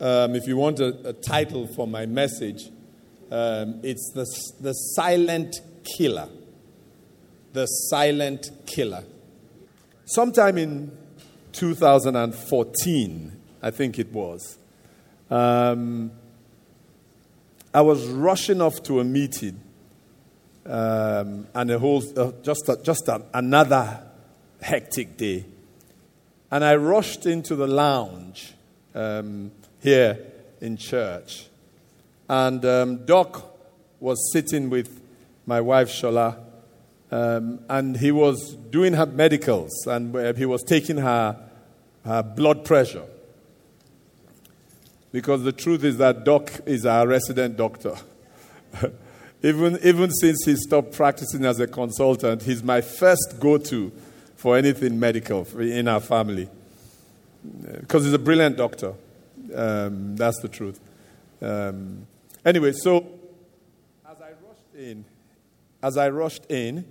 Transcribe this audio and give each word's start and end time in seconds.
Um, 0.00 0.34
if 0.34 0.46
you 0.46 0.56
want 0.56 0.80
a, 0.80 1.08
a, 1.08 1.12
title 1.12 1.66
for 1.66 1.86
my 1.86 2.06
message, 2.06 2.70
um, 3.30 3.80
it's 3.82 4.10
the, 4.14 4.24
the 4.62 4.72
Silent 4.72 5.60
Killer. 5.84 6.30
The 7.52 7.66
Silent 7.66 8.50
Killer. 8.64 9.04
Sometime 10.06 10.56
in 10.56 10.96
2014, 11.52 13.40
I 13.62 13.70
think 13.70 13.98
it 13.98 14.10
was, 14.10 14.56
um, 15.28 16.12
I 17.74 17.82
was 17.82 18.06
rushing 18.06 18.62
off 18.62 18.82
to 18.84 19.00
a 19.00 19.04
meeting 19.04 19.60
um, 20.64 21.46
and 21.54 21.70
a 21.70 21.78
whole, 21.78 22.02
uh, 22.18 22.32
just, 22.42 22.70
a, 22.70 22.80
just 22.82 23.06
a, 23.08 23.20
another 23.34 24.02
hectic 24.62 25.18
day. 25.18 25.44
And 26.50 26.64
I 26.64 26.76
rushed 26.76 27.26
into 27.26 27.54
the 27.54 27.66
lounge 27.66 28.54
um, 28.94 29.50
here 29.82 30.18
in 30.60 30.76
church. 30.76 31.46
And 32.28 32.64
um, 32.64 33.04
Doc 33.06 33.44
was 33.98 34.32
sitting 34.32 34.70
with 34.70 35.00
my 35.46 35.60
wife, 35.60 35.88
Shola, 35.88 36.38
um, 37.10 37.60
and 37.68 37.96
he 37.96 38.12
was 38.12 38.54
doing 38.54 38.92
her 38.92 39.06
medicals, 39.06 39.70
and 39.86 40.14
uh, 40.14 40.32
he 40.34 40.46
was 40.46 40.62
taking 40.62 40.98
her, 40.98 41.36
her 42.04 42.22
blood 42.22 42.64
pressure. 42.64 43.02
Because 45.12 45.42
the 45.42 45.52
truth 45.52 45.82
is 45.82 45.96
that 45.98 46.24
Doc 46.24 46.52
is 46.66 46.86
our 46.86 47.06
resident 47.06 47.56
doctor. 47.56 47.96
even, 49.42 49.78
even 49.82 50.12
since 50.12 50.44
he 50.44 50.54
stopped 50.54 50.92
practicing 50.92 51.44
as 51.44 51.58
a 51.58 51.66
consultant, 51.66 52.44
he's 52.44 52.62
my 52.62 52.80
first 52.80 53.38
go 53.40 53.58
to 53.58 53.90
for 54.36 54.56
anything 54.56 55.00
medical 55.00 55.44
in 55.58 55.88
our 55.88 56.00
family. 56.00 56.48
Because 57.80 58.04
he's 58.04 58.12
a 58.12 58.18
brilliant 58.18 58.56
doctor. 58.56 58.94
Um, 59.54 60.16
that's 60.16 60.40
the 60.40 60.48
truth. 60.48 60.80
Um, 61.42 62.06
anyway, 62.44 62.72
so 62.72 63.06
as 64.08 64.20
I 64.20 64.30
rushed 64.30 64.74
in, 64.76 65.04
as 65.82 65.96
I 65.96 66.08
rushed 66.08 66.46
in, 66.50 66.84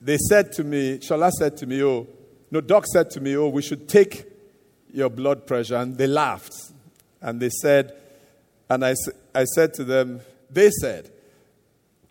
they 0.00 0.16
said 0.16 0.52
to 0.52 0.64
me, 0.64 0.98
Shola 0.98 1.30
said 1.30 1.56
to 1.58 1.66
me, 1.66 1.82
oh, 1.82 2.06
no, 2.50 2.60
Doc 2.60 2.86
said 2.92 3.10
to 3.12 3.20
me, 3.20 3.36
oh, 3.36 3.48
we 3.48 3.62
should 3.62 3.88
take 3.88 4.26
your 4.92 5.08
blood 5.08 5.46
pressure. 5.46 5.76
And 5.76 5.96
they 5.96 6.06
laughed. 6.06 6.54
And 7.20 7.40
they 7.40 7.50
said, 7.50 7.94
and 8.68 8.84
I, 8.84 8.94
I 9.34 9.44
said 9.44 9.74
to 9.74 9.84
them, 9.84 10.20
they 10.50 10.70
said, 10.70 11.10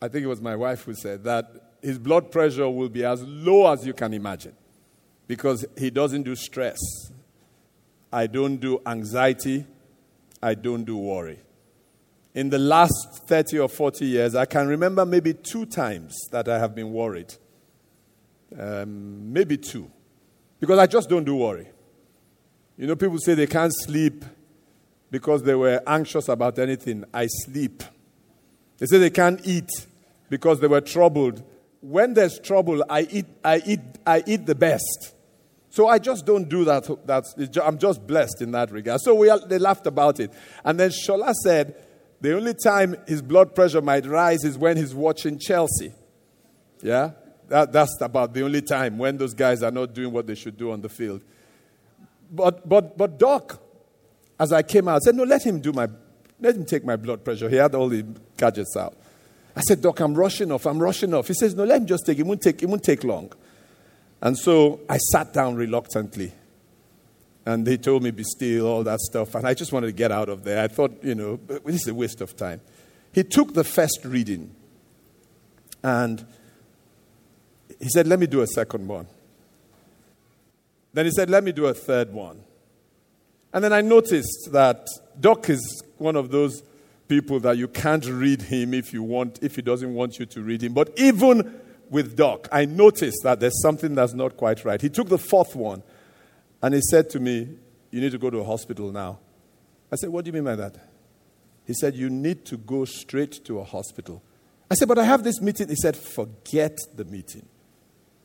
I 0.02 0.08
think 0.08 0.23
it 0.23 0.28
was 0.28 0.41
my 0.41 0.56
wife 0.56 0.83
who 0.83 0.95
said 0.95 1.23
that 1.25 1.75
his 1.81 2.00
blood 2.00 2.31
pressure 2.31 2.69
will 2.69 2.89
be 2.89 3.03
as 3.03 3.22
low 3.23 3.72
as 3.72 3.85
you 3.85 3.94
can 3.94 4.13
imagine 4.13 4.53
because 5.28 5.66
he 5.78 5.89
doesn't 5.89 6.23
do 6.23 6.35
stress. 6.35 6.80
I 8.12 8.28
don't 8.28 8.58
do 8.58 8.81
anxiety. 8.86 9.66
I 10.42 10.56
don't 10.56 10.84
do 10.84 10.98
worry. 10.98 11.40
In 12.34 12.50
the 12.50 12.59
last 12.59 13.23
30 13.26 13.59
or 13.59 13.70
40 13.70 14.06
years, 14.06 14.36
I 14.36 14.46
can 14.46 14.68
remember 14.68 15.06
maybe 15.06 15.34
two 15.34 15.66
times 15.66 16.16
that 16.31 16.47
I 16.47 16.59
have 16.59 16.74
been 16.74 16.91
worried. 16.94 17.34
Um, 18.58 19.31
maybe 19.31 19.58
two. 19.58 19.90
Because 20.59 20.80
I 20.80 20.88
just 20.88 21.09
don't 21.09 21.24
do 21.24 21.35
worry. 21.35 21.68
You 22.78 22.88
know, 22.88 22.96
people 22.96 23.18
say 23.19 23.34
they 23.34 23.47
can't 23.47 23.74
sleep 23.75 24.24
because 25.09 25.44
they 25.44 25.56
were 25.56 25.81
anxious 25.85 26.30
about 26.30 26.58
anything. 26.58 27.03
I 27.14 27.28
sleep. 27.28 27.84
They 28.78 28.85
say 28.85 28.97
they 28.97 29.09
can't 29.09 29.46
eat 29.46 29.69
because 30.30 30.59
they 30.59 30.68
were 30.68 30.81
troubled 30.81 31.44
when 31.81 32.14
there's 32.14 32.40
trouble, 32.40 32.84
I 32.90 33.02
eat, 33.09 33.25
I 33.44 33.62
eat, 33.66 33.80
I 34.06 34.24
eat 34.25 34.46
the 34.46 34.56
best. 34.56 35.16
So 35.72 35.88
I 35.88 36.00
just 36.00 36.26
don't 36.26 36.50
do 36.50 36.66
that. 36.66 36.86
That's, 37.06 37.34
I'm 37.64 37.78
just 37.78 38.06
blessed 38.06 38.42
in 38.42 38.52
that 38.52 38.72
regard. 38.72 39.00
So 39.02 39.16
we, 39.16 39.32
they 39.48 39.58
laughed 39.58 39.88
about 39.88 40.20
it. 40.20 40.32
And 40.66 40.78
then 40.78 40.92
Shola 40.92 41.34
said, 41.34 41.76
the 42.20 42.36
only 42.36 42.54
time 42.54 42.98
his 43.08 43.22
blood 43.22 43.56
pressure 43.56 43.82
might 43.82 44.06
rise 44.06 44.44
is 44.44 44.58
when 44.58 44.76
he's 44.76 44.94
watching 44.94 45.40
Chelsea. 45.40 45.94
Yeah? 46.82 47.12
That, 47.48 47.72
that's 47.72 48.00
about 48.02 48.34
the 48.34 48.44
only 48.44 48.62
time 48.62 48.98
when 48.98 49.18
those 49.18 49.34
guys 49.34 49.64
are 49.64 49.72
not 49.72 49.94
doing 49.94 50.12
what 50.12 50.28
they 50.28 50.36
should 50.36 50.58
do 50.58 50.72
on 50.72 50.82
the 50.82 50.90
field. 50.90 51.22
But, 52.30 52.68
but, 52.68 52.98
but 52.98 53.18
Doc, 53.18 53.62
as 54.38 54.52
I 54.52 54.64
came 54.64 54.90
out, 54.90 55.02
said, 55.03 55.16
no, 55.16 55.24
let 55.24 55.46
him 55.46 55.62
do 55.62 55.72
my, 55.72 55.88
let 56.40 56.56
him 56.56 56.66
take 56.66 56.84
my 56.84 56.98
blood 56.98 57.24
pressure. 57.24 57.50
He 57.50 57.56
had 57.56 57.74
all 57.76 57.88
the 57.88 58.06
gadgets 58.38 58.76
out. 58.76 58.98
I 59.56 59.62
said, 59.62 59.82
Doc, 59.82 60.00
I'm 60.02 60.16
rushing 60.16 60.52
off. 60.52 60.66
I'm 60.66 60.80
rushing 60.80 61.14
off. 61.14 61.28
He 61.28 61.34
says, 61.34 61.56
No, 61.56 61.64
let 61.64 61.82
him 61.82 61.88
just 61.88 62.06
take 62.06 62.18
it. 62.18 62.22
It 62.22 62.26
won't 62.28 62.42
take, 62.42 62.64
it 62.64 62.68
won't 62.68 62.84
take 62.84 63.03
long. 63.03 63.32
And 64.22 64.38
so 64.38 64.82
I 64.88 64.98
sat 64.98 65.34
down 65.34 65.56
reluctantly. 65.56 66.34
And 67.44 67.66
they 67.66 67.78
told 67.78 68.04
me, 68.04 68.12
be 68.12 68.24
still, 68.24 68.68
all 68.68 68.84
that 68.84 69.00
stuff. 69.00 69.34
And 69.34 69.48
I 69.48 69.56
just 69.56 69.74
wanted 69.74 69.88
to 69.88 69.94
get 69.94 70.12
out 70.12 70.30
of 70.30 70.44
there. 70.44 70.64
I 70.64 70.68
thought, 70.68 71.04
you 71.04 71.16
know, 71.16 71.40
this 71.66 71.82
is 71.82 71.88
a 71.88 71.94
waste 71.94 72.22
of 72.22 72.36
time. 72.36 72.62
He 73.14 73.24
took 73.24 73.54
the 73.54 73.64
first 73.64 74.02
reading 74.06 74.56
and 75.84 76.26
he 77.80 77.90
said, 77.90 78.08
Let 78.08 78.20
me 78.20 78.28
do 78.28 78.42
a 78.42 78.48
second 78.48 78.88
one. 78.88 79.08
Then 80.94 81.06
he 81.06 81.12
said, 81.12 81.30
Let 81.30 81.44
me 81.44 81.52
do 81.52 81.66
a 81.66 81.74
third 81.74 82.14
one. 82.14 82.42
And 83.53 83.64
then 83.64 83.74
I 83.74 83.82
noticed 83.82 84.50
that 84.52 84.88
Doc 85.20 85.50
is 85.50 85.84
one 85.98 86.16
of 86.16 86.32
those 86.32 86.64
people 87.08 87.40
that 87.42 87.58
you 87.58 87.68
can't 87.68 88.06
read 88.06 88.44
him 88.44 88.74
if 88.74 88.94
you 88.94 89.03
want 89.03 89.40
if 89.42 89.56
he 89.58 89.62
doesn't 89.62 89.94
want 89.94 90.20
you 90.20 90.26
to 90.28 90.42
read 90.42 90.64
him. 90.64 90.74
But 90.74 90.94
even 90.96 91.60
with 91.91 92.16
Doc, 92.16 92.47
I 92.52 92.66
noticed 92.66 93.19
that 93.24 93.41
there's 93.41 93.62
something 93.62 93.94
that's 93.94 94.13
not 94.13 94.38
quite 94.38 94.63
right. 94.63 94.81
He 94.81 94.90
took 94.90 95.09
the 95.09 95.18
fourth 95.18 95.56
one 95.56 95.84
and 96.63 96.74
he 96.74 96.81
said 96.90 97.09
to 97.12 97.19
me, 97.19 97.50
You 97.91 98.02
need 98.02 98.13
to 98.13 98.18
go 98.18 98.29
to 98.29 98.40
a 98.40 98.44
hospital 98.44 98.91
now. 98.91 99.19
I 99.91 99.97
said, 99.97 100.09
What 100.09 100.24
do 100.24 100.29
you 100.29 100.34
mean 100.34 100.46
by 100.46 100.56
that? 100.56 100.78
He 101.66 101.74
said, 101.74 101.96
You 101.96 102.09
need 102.09 102.46
to 102.46 102.57
go 102.57 102.85
straight 102.85 103.44
to 103.46 103.59
a 103.59 103.66
hospital. 103.66 104.24
I 104.72 104.75
said, 104.75 104.88
But 104.88 105.00
I 105.00 105.03
have 105.03 105.24
this 105.24 105.41
meeting. 105.41 105.68
He 105.68 105.75
said, 105.75 105.97
Forget 105.97 106.78
the 106.96 107.03
meeting. 107.03 107.46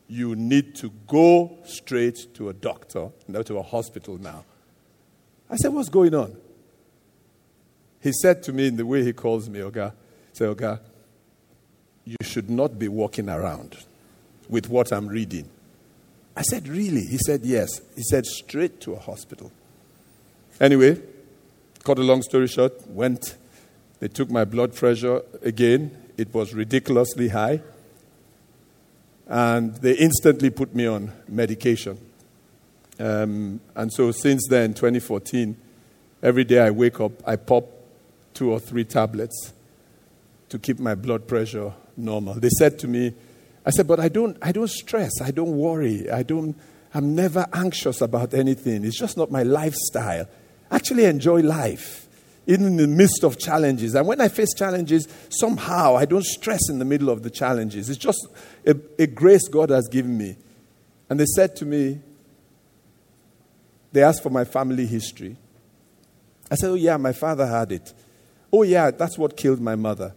You 0.07 0.37
need 0.37 0.75
to 0.75 0.89
go 1.05 1.59
straight 1.65 2.33
to 2.35 2.47
a 2.47 2.53
doctor, 2.53 3.09
not 3.27 3.45
to 3.47 3.57
a 3.57 3.63
hospital 3.63 4.17
now. 4.17 4.45
I 5.49 5.57
said, 5.57 5.73
What's 5.73 5.89
going 5.89 6.15
on? 6.15 6.37
He 7.99 8.13
said 8.13 8.43
to 8.43 8.53
me 8.53 8.67
in 8.67 8.77
the 8.77 8.85
way 8.85 9.03
he 9.03 9.11
calls 9.11 9.49
me, 9.49 9.59
Oga, 9.59 9.91
say, 10.31 10.45
Oga, 10.45 10.79
you 12.07 12.15
should 12.21 12.49
not 12.49 12.79
be 12.79 12.87
walking 12.87 13.27
around 13.27 13.75
with 14.47 14.69
what 14.69 14.93
I'm 14.93 15.07
reading. 15.07 15.49
I 16.37 16.41
said, 16.43 16.67
Really? 16.69 17.01
He 17.01 17.17
said, 17.17 17.41
Yes. 17.43 17.81
He 17.95 18.03
said, 18.03 18.25
Straight 18.25 18.79
to 18.81 18.93
a 18.93 18.99
hospital. 18.99 19.51
Anyway, 20.61 21.01
cut 21.83 21.99
a 21.99 22.03
long 22.03 22.21
story 22.21 22.47
short, 22.47 22.87
went. 22.87 23.35
They 23.99 24.07
took 24.07 24.29
my 24.29 24.45
blood 24.45 24.73
pressure 24.73 25.21
again. 25.41 25.91
It 26.17 26.33
was 26.33 26.53
ridiculously 26.53 27.27
high. 27.29 27.61
And 29.27 29.75
they 29.75 29.93
instantly 29.93 30.49
put 30.49 30.73
me 30.73 30.85
on 30.85 31.11
medication. 31.27 31.99
Um, 32.99 33.59
and 33.75 33.91
so 33.91 34.11
since 34.11 34.47
then, 34.49 34.73
2014, 34.73 35.57
every 36.23 36.45
day 36.45 36.59
I 36.59 36.69
wake 36.69 37.01
up, 37.01 37.11
I 37.27 37.35
pop 37.35 37.65
two 38.33 38.51
or 38.51 38.59
three 38.59 38.85
tablets 38.85 39.51
to 40.49 40.57
keep 40.57 40.79
my 40.79 40.95
blood 40.95 41.27
pressure 41.27 41.73
normal. 41.97 42.35
They 42.35 42.49
said 42.49 42.79
to 42.79 42.87
me, 42.87 43.13
I 43.65 43.71
said, 43.71 43.87
but 43.87 43.99
I 43.99 44.07
don't, 44.07 44.37
I 44.41 44.51
don't 44.51 44.69
stress, 44.69 45.11
I 45.21 45.31
don't 45.31 45.57
worry, 45.57 46.09
I 46.09 46.23
don't, 46.23 46.55
I'm 46.93 47.15
never 47.15 47.45
anxious 47.51 48.01
about 48.01 48.33
anything. 48.33 48.85
It's 48.85 48.97
just 48.97 49.17
not 49.17 49.29
my 49.29 49.43
lifestyle. 49.43 50.27
I 50.71 50.75
actually 50.75 51.05
enjoy 51.05 51.41
life, 51.41 52.07
even 52.45 52.65
in 52.67 52.77
the 52.77 52.87
midst 52.87 53.23
of 53.23 53.37
challenges. 53.37 53.93
And 53.95 54.07
when 54.07 54.21
I 54.21 54.29
face 54.29 54.53
challenges, 54.53 55.07
somehow 55.29 55.97
I 55.97 56.05
don't 56.05 56.25
stress 56.25 56.69
in 56.69 56.79
the 56.79 56.85
middle 56.85 57.09
of 57.09 57.23
the 57.23 57.29
challenges. 57.29 57.89
It's 57.89 57.99
just 57.99 58.27
a, 58.65 58.75
a 58.99 59.07
grace 59.07 59.47
God 59.47 59.69
has 59.69 59.87
given 59.89 60.17
me. 60.17 60.37
And 61.09 61.19
they 61.19 61.25
said 61.35 61.55
to 61.57 61.65
me, 61.65 61.99
they 63.91 64.03
asked 64.03 64.23
for 64.23 64.29
my 64.29 64.45
family 64.45 64.85
history. 64.85 65.37
I 66.49 66.55
said, 66.55 66.69
Oh, 66.69 66.75
yeah, 66.75 66.97
my 66.97 67.13
father 67.13 67.45
had 67.45 67.71
it. 67.71 67.93
Oh, 68.51 68.63
yeah, 68.63 68.91
that's 68.91 69.17
what 69.17 69.35
killed 69.35 69.59
my 69.59 69.75
mother. 69.75 70.13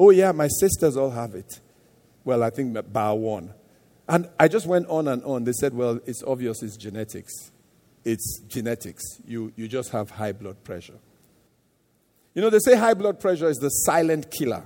Oh, 0.00 0.10
yeah, 0.10 0.32
my 0.32 0.48
sisters 0.48 0.96
all 0.96 1.10
have 1.10 1.34
it. 1.34 1.60
Well, 2.24 2.42
I 2.42 2.50
think 2.50 2.76
bar 2.92 3.16
one. 3.16 3.54
And 4.08 4.28
I 4.38 4.48
just 4.48 4.66
went 4.66 4.86
on 4.88 5.08
and 5.08 5.22
on. 5.24 5.44
They 5.44 5.52
said, 5.52 5.74
well, 5.74 6.00
it's 6.06 6.22
obvious 6.22 6.62
it's 6.62 6.76
genetics. 6.76 7.50
It's 8.04 8.40
genetics. 8.48 9.02
You, 9.26 9.52
you 9.56 9.68
just 9.68 9.90
have 9.90 10.10
high 10.10 10.32
blood 10.32 10.62
pressure. 10.64 10.98
You 12.34 12.42
know, 12.42 12.50
they 12.50 12.60
say 12.60 12.76
high 12.76 12.94
blood 12.94 13.20
pressure 13.20 13.48
is 13.48 13.58
the 13.58 13.68
silent 13.68 14.30
killer. 14.30 14.64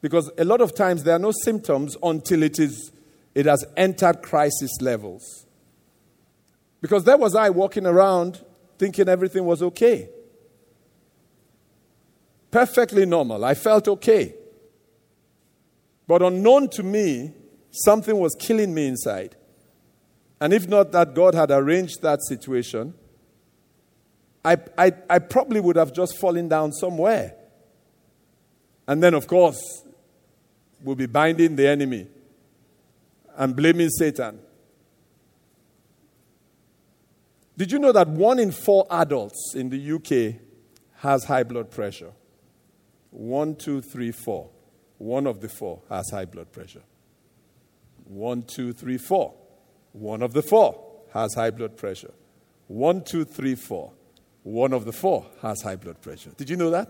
Because 0.00 0.30
a 0.38 0.44
lot 0.44 0.60
of 0.60 0.74
times 0.74 1.02
there 1.04 1.16
are 1.16 1.18
no 1.18 1.32
symptoms 1.44 1.96
until 2.02 2.42
it, 2.42 2.58
is, 2.58 2.90
it 3.34 3.46
has 3.46 3.64
entered 3.76 4.22
crisis 4.22 4.70
levels. 4.80 5.46
Because 6.80 7.04
there 7.04 7.16
was 7.16 7.34
I 7.34 7.50
walking 7.50 7.86
around 7.86 8.42
thinking 8.78 9.08
everything 9.08 9.44
was 9.44 9.62
okay. 9.62 10.08
Perfectly 12.52 13.06
normal. 13.06 13.44
I 13.44 13.54
felt 13.54 13.88
okay. 13.88 14.34
But 16.06 16.22
unknown 16.22 16.68
to 16.70 16.82
me, 16.82 17.32
something 17.70 18.16
was 18.16 18.36
killing 18.38 18.74
me 18.74 18.86
inside. 18.86 19.34
And 20.38 20.52
if 20.52 20.68
not 20.68 20.92
that 20.92 21.14
God 21.14 21.34
had 21.34 21.50
arranged 21.50 22.02
that 22.02 22.22
situation, 22.22 22.92
I, 24.44 24.58
I, 24.76 24.92
I 25.08 25.18
probably 25.18 25.60
would 25.60 25.76
have 25.76 25.94
just 25.94 26.18
fallen 26.18 26.48
down 26.48 26.72
somewhere. 26.72 27.34
And 28.86 29.02
then, 29.02 29.14
of 29.14 29.26
course, 29.26 29.82
we'll 30.82 30.96
be 30.96 31.06
binding 31.06 31.56
the 31.56 31.66
enemy 31.66 32.06
and 33.34 33.56
blaming 33.56 33.88
Satan. 33.88 34.40
Did 37.56 37.72
you 37.72 37.78
know 37.78 37.92
that 37.92 38.08
one 38.08 38.38
in 38.38 38.52
four 38.52 38.86
adults 38.90 39.54
in 39.54 39.70
the 39.70 39.92
UK 39.92 40.40
has 40.96 41.24
high 41.24 41.44
blood 41.44 41.70
pressure? 41.70 42.12
One, 43.12 43.54
two, 43.54 43.82
three, 43.82 44.10
four. 44.10 44.48
One 44.96 45.26
of 45.26 45.40
the 45.40 45.48
four 45.48 45.82
has 45.88 46.10
high 46.10 46.24
blood 46.24 46.50
pressure. 46.50 46.82
One, 48.04 48.42
two, 48.42 48.72
three, 48.72 48.98
four. 48.98 49.34
One 49.92 50.22
of 50.22 50.32
the 50.32 50.42
four 50.42 50.82
has 51.12 51.34
high 51.34 51.50
blood 51.50 51.76
pressure. 51.76 52.12
One, 52.68 53.04
two, 53.04 53.24
three, 53.24 53.54
four. 53.54 53.92
One 54.42 54.72
of 54.72 54.86
the 54.86 54.92
four 54.92 55.26
has 55.42 55.60
high 55.62 55.76
blood 55.76 56.00
pressure. 56.00 56.30
Did 56.36 56.48
you 56.48 56.56
know 56.56 56.70
that? 56.70 56.88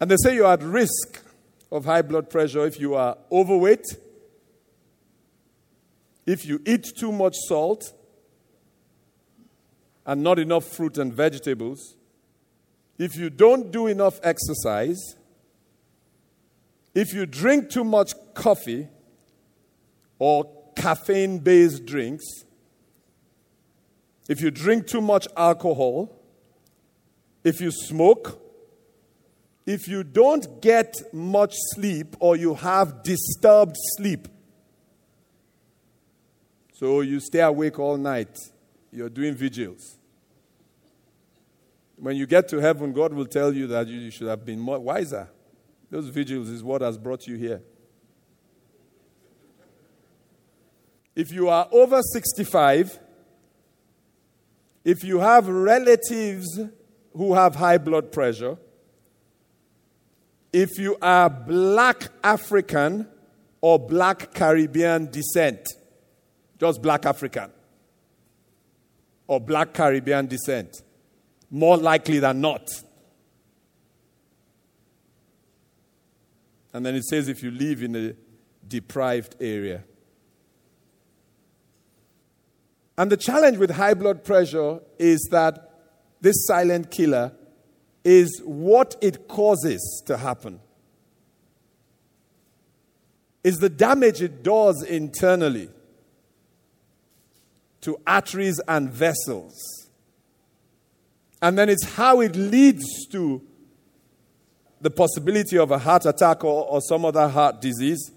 And 0.00 0.10
they 0.10 0.16
say 0.24 0.34
you're 0.34 0.50
at 0.50 0.62
risk 0.62 1.22
of 1.70 1.84
high 1.84 2.02
blood 2.02 2.30
pressure 2.30 2.64
if 2.64 2.80
you 2.80 2.94
are 2.94 3.18
overweight, 3.30 3.84
if 6.24 6.46
you 6.46 6.62
eat 6.64 6.86
too 6.98 7.12
much 7.12 7.34
salt 7.46 7.92
and 10.10 10.24
not 10.24 10.40
enough 10.40 10.64
fruit 10.64 10.98
and 10.98 11.14
vegetables, 11.14 11.94
if 12.98 13.14
you 13.14 13.30
don't 13.30 13.70
do 13.70 13.86
enough 13.86 14.18
exercise, 14.24 15.14
if 16.96 17.14
you 17.14 17.26
drink 17.26 17.70
too 17.70 17.84
much 17.84 18.12
coffee 18.34 18.88
or 20.18 20.50
caffeine 20.74 21.38
based 21.38 21.86
drinks, 21.86 22.24
if 24.28 24.40
you 24.40 24.50
drink 24.50 24.88
too 24.88 25.00
much 25.00 25.28
alcohol, 25.36 26.20
if 27.44 27.60
you 27.60 27.70
smoke, 27.70 28.42
if 29.64 29.86
you 29.86 30.02
don't 30.02 30.60
get 30.60 30.92
much 31.12 31.54
sleep 31.54 32.16
or 32.18 32.34
you 32.34 32.56
have 32.56 33.04
disturbed 33.04 33.76
sleep, 33.96 34.26
so 36.72 37.00
you 37.00 37.20
stay 37.20 37.42
awake 37.42 37.78
all 37.78 37.96
night, 37.96 38.36
you're 38.90 39.08
doing 39.08 39.36
vigils. 39.36 39.99
When 42.00 42.16
you 42.16 42.26
get 42.26 42.48
to 42.48 42.58
heaven, 42.58 42.94
God 42.94 43.12
will 43.12 43.26
tell 43.26 43.52
you 43.52 43.66
that 43.66 43.86
you 43.86 44.10
should 44.10 44.28
have 44.28 44.42
been 44.42 44.58
more 44.58 44.78
wiser. 44.78 45.28
Those 45.90 46.08
vigils 46.08 46.48
is 46.48 46.64
what 46.64 46.80
has 46.80 46.96
brought 46.96 47.26
you 47.26 47.36
here. 47.36 47.60
If 51.14 51.30
you 51.30 51.50
are 51.50 51.68
over 51.70 52.00
65, 52.00 52.98
if 54.82 55.04
you 55.04 55.18
have 55.18 55.46
relatives 55.46 56.58
who 57.14 57.34
have 57.34 57.56
high 57.56 57.76
blood 57.76 58.12
pressure, 58.12 58.56
if 60.54 60.78
you 60.78 60.96
are 61.02 61.28
black 61.28 62.08
African 62.24 63.06
or 63.60 63.78
black 63.78 64.32
Caribbean 64.32 65.10
descent, 65.10 65.68
just 66.58 66.80
black 66.80 67.04
African 67.04 67.50
or 69.26 69.38
black 69.38 69.74
Caribbean 69.74 70.26
descent, 70.26 70.82
more 71.50 71.76
likely 71.76 72.18
than 72.20 72.40
not, 72.40 72.68
And 76.72 76.86
then 76.86 76.94
it 76.94 77.04
says 77.04 77.28
if 77.28 77.42
you 77.42 77.50
live 77.50 77.82
in 77.82 77.96
a 77.96 78.14
deprived 78.66 79.36
area. 79.40 79.84
And 82.96 83.10
the 83.10 83.16
challenge 83.16 83.58
with 83.58 83.70
high 83.70 83.94
blood 83.94 84.24
pressure 84.24 84.80
is 84.98 85.26
that 85.32 85.70
this 86.20 86.46
silent 86.46 86.90
killer 86.90 87.32
is 88.04 88.40
what 88.44 88.94
it 89.00 89.26
causes 89.26 90.02
to 90.06 90.18
happen. 90.18 90.60
Is 93.42 93.58
the 93.58 93.70
damage 93.70 94.20
it 94.20 94.42
does 94.42 94.82
internally 94.82 95.70
to 97.80 97.98
arteries 98.06 98.60
and 98.68 98.90
vessels. 98.90 99.79
And 101.42 101.58
then 101.58 101.68
it's 101.68 101.84
how 101.84 102.20
it 102.20 102.36
leads 102.36 103.06
to 103.12 103.42
the 104.80 104.90
possibility 104.90 105.58
of 105.58 105.70
a 105.70 105.78
heart 105.78 106.06
attack 106.06 106.44
or, 106.44 106.66
or 106.66 106.80
some 106.80 107.04
other 107.04 107.28
heart 107.28 107.60
disease, 107.60 108.10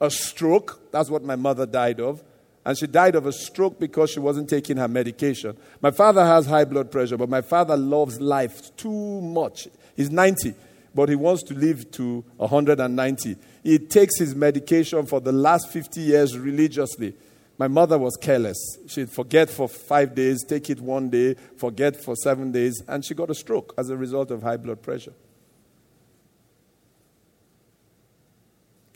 a 0.00 0.10
stroke. 0.10 0.90
That's 0.90 1.10
what 1.10 1.22
my 1.24 1.36
mother 1.36 1.66
died 1.66 2.00
of. 2.00 2.22
And 2.64 2.78
she 2.78 2.86
died 2.86 3.16
of 3.16 3.26
a 3.26 3.32
stroke 3.32 3.80
because 3.80 4.10
she 4.10 4.20
wasn't 4.20 4.48
taking 4.48 4.76
her 4.76 4.88
medication. 4.88 5.56
My 5.80 5.90
father 5.90 6.24
has 6.24 6.46
high 6.46 6.64
blood 6.64 6.90
pressure, 6.90 7.16
but 7.16 7.28
my 7.28 7.40
father 7.40 7.76
loves 7.76 8.20
life 8.20 8.74
too 8.76 9.20
much. 9.20 9.68
He's 9.96 10.10
90, 10.10 10.54
but 10.94 11.08
he 11.08 11.16
wants 11.16 11.42
to 11.44 11.54
live 11.54 11.90
to 11.92 12.24
190. 12.36 13.36
He 13.64 13.78
takes 13.78 14.18
his 14.18 14.34
medication 14.34 15.06
for 15.06 15.20
the 15.20 15.32
last 15.32 15.72
50 15.72 16.00
years 16.00 16.38
religiously. 16.38 17.14
My 17.58 17.68
mother 17.68 17.98
was 17.98 18.16
careless. 18.20 18.58
She'd 18.88 19.10
forget 19.10 19.50
for 19.50 19.68
five 19.68 20.14
days, 20.14 20.44
take 20.44 20.70
it 20.70 20.80
one 20.80 21.10
day, 21.10 21.36
forget 21.58 21.96
for 21.96 22.16
seven 22.16 22.50
days, 22.50 22.82
and 22.88 23.04
she 23.04 23.14
got 23.14 23.30
a 23.30 23.34
stroke 23.34 23.74
as 23.78 23.90
a 23.90 23.96
result 23.96 24.30
of 24.30 24.42
high 24.42 24.56
blood 24.56 24.82
pressure. 24.82 25.14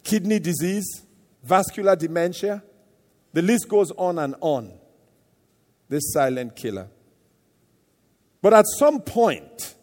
kidney 0.06 0.38
disease, 0.38 1.02
vascular 1.42 1.96
dementia. 1.96 2.62
The 3.32 3.42
list 3.42 3.68
goes 3.68 3.90
on 3.92 4.18
and 4.18 4.34
on. 4.40 4.72
This 5.88 6.12
silent 6.12 6.56
killer. 6.56 6.88
But 8.40 8.54
at 8.54 8.64
some 8.78 9.00
point 9.02 9.74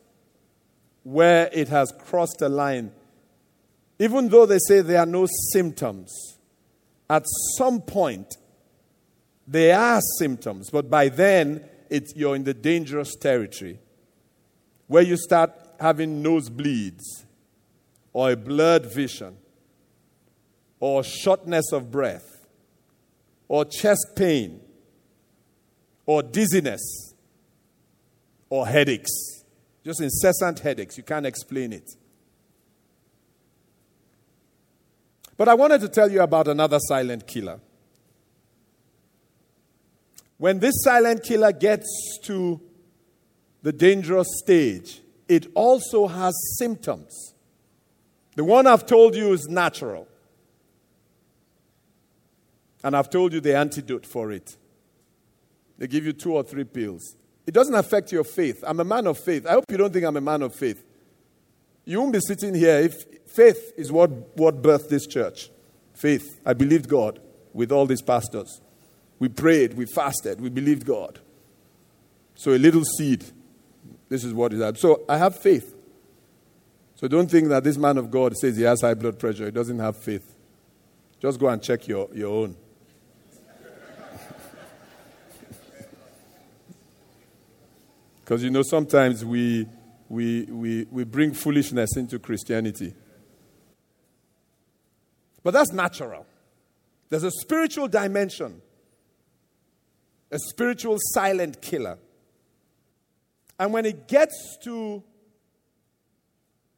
where 1.03 1.50
it 1.51 1.67
has 1.67 1.93
crossed 2.05 2.41
a 2.41 2.50
line, 2.50 2.91
even 4.00 4.29
though 4.29 4.45
they 4.45 4.59
say 4.67 4.81
there 4.81 5.00
are 5.00 5.05
no 5.05 5.27
symptoms, 5.51 6.38
at 7.09 7.24
some 7.57 7.81
point 7.81 8.38
there 9.47 9.77
are 9.77 10.00
symptoms, 10.17 10.69
but 10.69 10.89
by 10.89 11.09
then 11.09 11.63
it's, 11.89 12.15
you're 12.15 12.35
in 12.35 12.43
the 12.43 12.53
dangerous 12.53 13.15
territory 13.15 13.79
where 14.88 15.03
you 15.03 15.17
start 15.17 15.51
having 15.79 16.23
nosebleeds 16.23 17.25
or 18.13 18.31
a 18.31 18.35
blurred 18.35 18.85
vision 18.85 19.38
or 20.83 21.01
shortness 21.01 21.71
of 21.71 21.89
breath, 21.89 22.45
or 23.47 23.63
chest 23.63 24.05
pain, 24.17 24.59
or 26.05 26.21
dizziness, 26.21 27.13
or 28.50 28.67
headaches. 28.67 29.09
Just 29.85 30.01
incessant 30.01 30.59
headaches. 30.59 30.97
You 30.97 31.03
can't 31.03 31.25
explain 31.25 31.71
it. 31.71 31.89
But 35.38 35.47
I 35.47 35.53
wanted 35.53 35.79
to 35.79 35.88
tell 35.88 36.12
you 36.12 36.21
about 36.21 36.50
another 36.50 36.79
silent 36.79 37.27
killer. 37.27 37.62
When 40.37 40.59
this 40.59 40.83
silent 40.83 41.23
killer 41.23 41.51
gets 41.51 42.19
to 42.23 42.59
the 43.61 43.71
dangerous 43.71 44.27
stage, 44.43 45.01
it 45.27 45.47
also 45.53 46.07
has 46.07 46.33
symptoms. 46.57 47.33
The 48.35 48.43
one 48.43 48.67
I've 48.67 48.85
told 48.85 49.15
you 49.15 49.33
is 49.33 49.47
natural. 49.47 50.07
And 52.83 52.95
I've 52.95 53.09
told 53.09 53.33
you 53.33 53.39
the 53.39 53.55
antidote 53.55 54.05
for 54.05 54.31
it. 54.31 54.57
They 55.77 55.87
give 55.87 56.05
you 56.05 56.13
two 56.13 56.33
or 56.33 56.43
three 56.43 56.65
pills. 56.65 57.15
It 57.45 57.53
doesn't 57.53 57.75
affect 57.75 58.11
your 58.11 58.23
faith. 58.23 58.63
I'm 58.65 58.79
a 58.79 58.85
man 58.85 59.07
of 59.07 59.17
faith. 59.19 59.45
I 59.45 59.51
hope 59.51 59.65
you 59.69 59.77
don't 59.77 59.91
think 59.91 60.05
I'm 60.05 60.17
a 60.17 60.21
man 60.21 60.41
of 60.41 60.53
faith. 60.55 60.83
You 61.85 61.99
won't 61.99 62.13
be 62.13 62.19
sitting 62.19 62.53
here 62.53 62.79
if 62.79 63.03
faith 63.27 63.73
is 63.77 63.91
what, 63.91 64.09
what 64.37 64.61
birthed 64.61 64.89
this 64.89 65.05
church. 65.05 65.49
Faith. 65.93 66.39
I 66.45 66.53
believed 66.53 66.89
God 66.89 67.19
with 67.53 67.71
all 67.71 67.85
these 67.85 68.01
pastors. 68.01 68.61
We 69.20 69.29
prayed, 69.29 69.75
we 69.75 69.86
fasted, 69.86 70.41
we 70.41 70.50
believed 70.50 70.86
God. 70.86 71.20
So 72.36 72.51
a 72.51 72.58
little 72.58 72.84
seed. 72.84 73.24
This 74.10 74.24
is 74.24 74.34
what 74.34 74.53
is 74.53 74.60
that. 74.60 74.77
So 74.77 75.03
I 75.08 75.17
have 75.17 75.38
faith. 75.38 75.75
So 76.96 77.08
don't 77.08 77.29
think 77.29 77.50
that 77.50 77.63
this 77.63 77.77
man 77.77 77.98
of 77.98 78.10
God 78.10 78.36
says 78.38 78.58
he 78.58 78.63
has 78.63 78.82
high 78.82 78.93
blood 78.93 79.20
pressure. 79.20 79.46
He 79.46 79.51
doesn't 79.51 79.79
have 79.79 79.98
faith. 79.98 80.36
Just 81.20 81.39
go 81.39 81.48
and 81.50 81.62
check 81.62 81.88
your, 81.88 82.10
your 82.13 82.43
own. 82.43 82.55
Because 88.24 88.41
you 88.41 88.50
know, 88.51 88.63
sometimes 88.63 89.25
we, 89.25 89.67
we, 90.08 90.43
we, 90.43 90.88
we 90.89 91.03
bring 91.03 91.34
foolishness 91.34 91.98
into 91.98 92.20
Christianity. 92.20 92.93
But 95.43 95.51
that's 95.51 95.74
natural. 95.74 96.25
There's 97.10 97.24
a 97.24 97.32
spiritual 97.32 97.89
dimension, 97.89 98.62
a 100.33 100.39
spiritual 100.39 100.97
silent 100.99 101.61
killer. 101.61 101.99
And 103.59 103.71
when 103.71 103.85
it 103.85 104.07
gets 104.07 104.57
to 104.63 105.03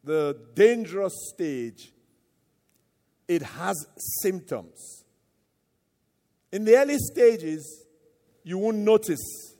the 0.03 0.38
dangerous 0.53 1.13
stage, 1.33 1.93
it 3.29 3.41
has 3.41 3.88
symptoms. 4.21 5.05
In 6.51 6.65
the 6.65 6.75
early 6.75 6.97
stages, 6.97 7.85
you 8.43 8.57
won't 8.57 8.77
notice 8.77 9.55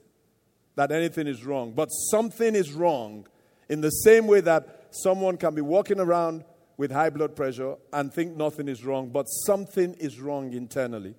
that 0.74 0.92
anything 0.92 1.26
is 1.26 1.42
wrong, 1.42 1.72
but 1.72 1.86
something 1.86 2.54
is 2.54 2.72
wrong 2.72 3.26
in 3.70 3.80
the 3.80 3.90
same 3.90 4.26
way 4.26 4.42
that 4.42 4.88
someone 4.90 5.38
can 5.38 5.54
be 5.54 5.62
walking 5.62 5.98
around 5.98 6.44
with 6.76 6.92
high 6.92 7.08
blood 7.08 7.34
pressure 7.34 7.76
and 7.94 8.12
think 8.12 8.36
nothing 8.36 8.68
is 8.68 8.84
wrong, 8.84 9.08
but 9.08 9.24
something 9.24 9.94
is 9.94 10.20
wrong 10.20 10.52
internally. 10.52 11.14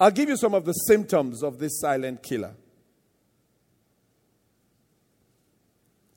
I'll 0.00 0.10
give 0.10 0.28
you 0.28 0.36
some 0.36 0.54
of 0.54 0.64
the 0.64 0.72
symptoms 0.72 1.42
of 1.42 1.58
this 1.58 1.80
silent 1.80 2.22
killer. 2.22 2.54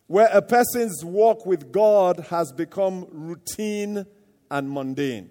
Where 0.07 0.29
a 0.31 0.41
person's 0.41 1.03
walk 1.03 1.45
with 1.45 1.71
God 1.71 2.25
has 2.29 2.51
become 2.51 3.07
routine 3.11 4.05
and 4.51 4.69
mundane. 4.69 5.29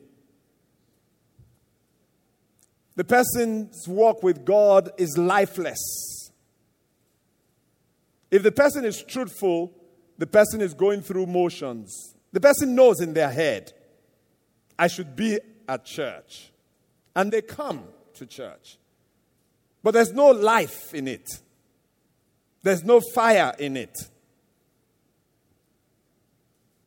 The 2.97 3.05
person's 3.05 3.87
walk 3.87 4.23
with 4.23 4.45
God 4.45 4.91
is 4.99 5.17
lifeless. 5.17 6.31
If 8.31 8.43
the 8.43 8.53
person 8.53 8.85
is 8.85 9.03
truthful, 9.03 9.73
the 10.19 10.27
person 10.27 10.61
is 10.61 10.75
going 10.75 11.03
through 11.03 11.27
motions. 11.27 12.15
The 12.33 12.41
person 12.41 12.75
knows 12.75 13.01
in 13.01 13.15
their 13.15 13.31
head, 13.31 13.73
I 14.79 14.87
should 14.87 15.15
be 15.15 15.39
at 15.69 15.85
church. 15.85 16.53
And 17.15 17.31
they 17.33 17.43
come 17.43 17.85
to 18.15 18.27
church. 18.27 18.79
But 19.83 19.93
there's 19.93 20.13
no 20.13 20.31
life 20.31 20.95
in 20.95 21.09
it, 21.09 21.29
there's 22.63 22.85
no 22.85 23.01
fire 23.01 23.55
in 23.59 23.77
it. 23.77 23.97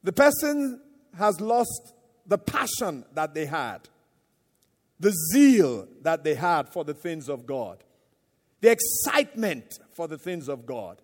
The 0.03 0.11
person 0.11 0.81
has 1.17 1.39
lost 1.39 1.93
the 2.25 2.37
passion 2.37 3.05
that 3.13 3.33
they 3.33 3.45
had, 3.45 3.79
the 4.99 5.13
zeal 5.31 5.87
that 6.01 6.23
they 6.23 6.35
had 6.35 6.69
for 6.69 6.83
the 6.83 6.93
things 6.93 7.29
of 7.29 7.45
God, 7.45 7.83
the 8.61 8.71
excitement 8.71 9.79
for 9.91 10.07
the 10.07 10.17
things 10.17 10.49
of 10.49 10.65
God. 10.65 11.01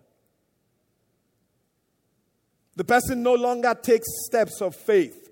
The 2.76 2.84
person 2.84 3.22
no 3.22 3.34
longer 3.34 3.74
takes 3.74 4.06
steps 4.26 4.62
of 4.62 4.74
faith. 4.74 5.29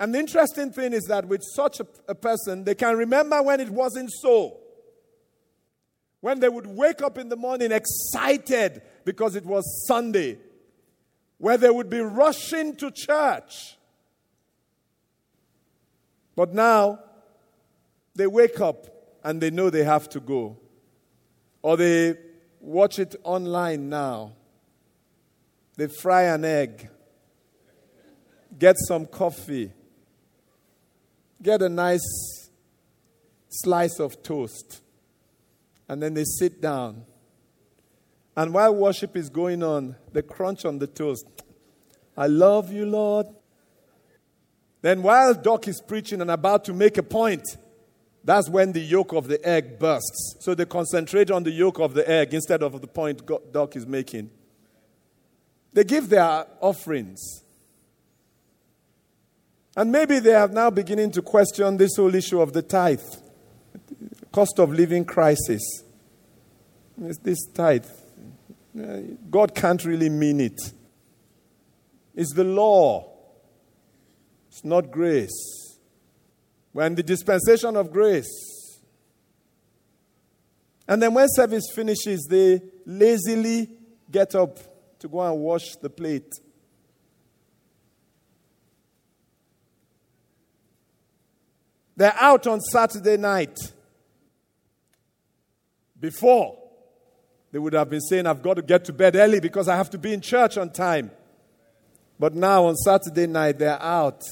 And 0.00 0.14
the 0.14 0.18
interesting 0.18 0.72
thing 0.72 0.92
is 0.92 1.04
that 1.04 1.26
with 1.26 1.42
such 1.54 1.80
a, 1.80 1.86
a, 2.08 2.14
person, 2.14 2.64
they 2.64 2.74
can 2.74 2.96
remember 2.96 3.42
when 3.42 3.60
it 3.60 3.70
wasn't 3.70 4.10
so. 4.10 4.58
When 6.20 6.40
they 6.40 6.48
would 6.48 6.66
wake 6.66 7.02
up 7.02 7.18
in 7.18 7.28
the 7.28 7.36
morning 7.36 7.72
excited 7.72 8.82
because 9.04 9.36
it 9.36 9.44
was 9.44 9.86
Sunday, 9.86 10.38
where 11.38 11.56
they 11.56 11.70
would 11.70 11.90
be 11.90 12.00
rushing 12.00 12.76
to 12.76 12.90
church. 12.90 13.76
But 16.34 16.54
now, 16.54 17.00
they 18.14 18.26
wake 18.26 18.60
up 18.60 18.86
and 19.22 19.40
they 19.40 19.50
know 19.50 19.70
they 19.70 19.84
have 19.84 20.08
to 20.10 20.20
go. 20.20 20.56
Or 21.60 21.76
they 21.76 22.16
watch 22.60 22.98
it 22.98 23.14
online 23.24 23.88
now 23.88 24.32
they 25.76 25.86
fry 25.88 26.24
an 26.24 26.44
egg, 26.44 26.88
get 28.58 28.76
some 28.86 29.06
coffee, 29.06 29.72
get 31.42 31.62
a 31.62 31.68
nice 31.68 32.50
slice 33.48 33.98
of 34.00 34.22
toast, 34.22 34.80
and 35.88 36.02
then 36.02 36.14
they 36.14 36.24
sit 36.24 36.60
down. 36.60 37.04
And 38.36 38.54
while 38.54 38.74
worship 38.74 39.16
is 39.16 39.28
going 39.28 39.62
on, 39.62 39.96
they 40.12 40.22
crunch 40.22 40.64
on 40.64 40.78
the 40.78 40.86
toast. 40.86 41.26
I 42.16 42.26
love 42.28 42.72
you, 42.72 42.86
Lord. 42.86 43.26
Then, 44.80 45.02
while 45.02 45.34
Doc 45.34 45.68
is 45.68 45.80
preaching 45.80 46.20
and 46.20 46.30
about 46.30 46.64
to 46.64 46.72
make 46.72 46.98
a 46.98 47.02
point, 47.02 47.44
that's 48.24 48.48
when 48.48 48.72
the 48.72 48.80
yolk 48.80 49.12
of 49.12 49.28
the 49.28 49.44
egg 49.46 49.78
bursts. 49.78 50.36
So 50.40 50.54
they 50.54 50.64
concentrate 50.64 51.30
on 51.30 51.42
the 51.42 51.50
yolk 51.50 51.78
of 51.78 51.94
the 51.94 52.08
egg 52.08 52.34
instead 52.34 52.62
of 52.62 52.80
the 52.80 52.86
point 52.86 53.22
Doc 53.52 53.76
is 53.76 53.86
making. 53.86 54.30
They 55.72 55.84
give 55.84 56.08
their 56.08 56.46
offerings. 56.60 57.41
And 59.76 59.90
maybe 59.90 60.18
they 60.18 60.34
are 60.34 60.48
now 60.48 60.70
beginning 60.70 61.12
to 61.12 61.22
question 61.22 61.78
this 61.78 61.96
whole 61.96 62.14
issue 62.14 62.40
of 62.40 62.52
the 62.52 62.62
tithe, 62.62 63.00
cost 64.30 64.58
of 64.58 64.70
living 64.70 65.04
crisis. 65.04 65.62
It's 67.00 67.18
this 67.18 67.46
tithe. 67.54 67.86
God 69.30 69.54
can't 69.54 69.84
really 69.84 70.10
mean 70.10 70.40
it. 70.40 70.60
It's 72.14 72.34
the 72.34 72.44
law, 72.44 73.10
it's 74.48 74.64
not 74.64 74.90
grace. 74.90 75.78
When 76.72 76.94
the 76.94 77.02
dispensation 77.02 77.76
of 77.76 77.90
grace. 77.90 78.30
And 80.88 81.02
then 81.02 81.14
when 81.14 81.28
service 81.30 81.64
finishes, 81.74 82.26
they 82.28 82.60
lazily 82.84 83.70
get 84.10 84.34
up 84.34 84.58
to 84.98 85.08
go 85.08 85.20
and 85.20 85.40
wash 85.40 85.76
the 85.76 85.88
plate. 85.90 86.30
They're 91.96 92.14
out 92.18 92.46
on 92.46 92.60
Saturday 92.60 93.16
night. 93.16 93.58
Before, 95.98 96.58
they 97.52 97.58
would 97.58 97.74
have 97.74 97.90
been 97.90 98.00
saying, 98.00 98.26
I've 98.26 98.42
got 98.42 98.54
to 98.54 98.62
get 98.62 98.84
to 98.86 98.92
bed 98.92 99.14
early 99.14 99.40
because 99.40 99.68
I 99.68 99.76
have 99.76 99.90
to 99.90 99.98
be 99.98 100.12
in 100.12 100.20
church 100.20 100.56
on 100.56 100.70
time. 100.70 101.10
But 102.18 102.34
now 102.34 102.66
on 102.66 102.76
Saturday 102.76 103.26
night, 103.26 103.58
they're 103.58 103.80
out. 103.80 104.22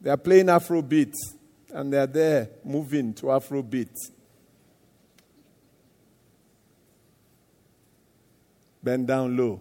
They're 0.00 0.16
playing 0.16 0.46
Afrobeat 0.46 1.14
and 1.70 1.92
they're 1.92 2.06
there 2.06 2.50
moving 2.64 3.14
to 3.14 3.26
Afrobeat. 3.26 3.96
bend 8.84 9.08
down 9.08 9.36
low. 9.36 9.60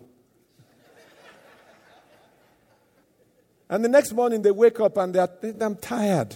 And 3.74 3.84
the 3.84 3.90
next 3.90 4.14
morning 4.14 4.44
they 4.44 4.52
wake 4.52 4.80
up 4.80 4.98
and 4.98 5.16
they're, 5.16 5.28
I'm 5.60 5.76
tired. 5.76 6.36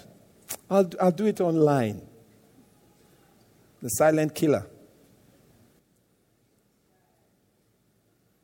I'll, 0.72 0.89
I'll 1.00 1.12
do 1.12 1.27
it 1.27 1.39
online. 1.39 2.01
The 3.79 3.89
silent 3.89 4.34
killer. 4.34 4.65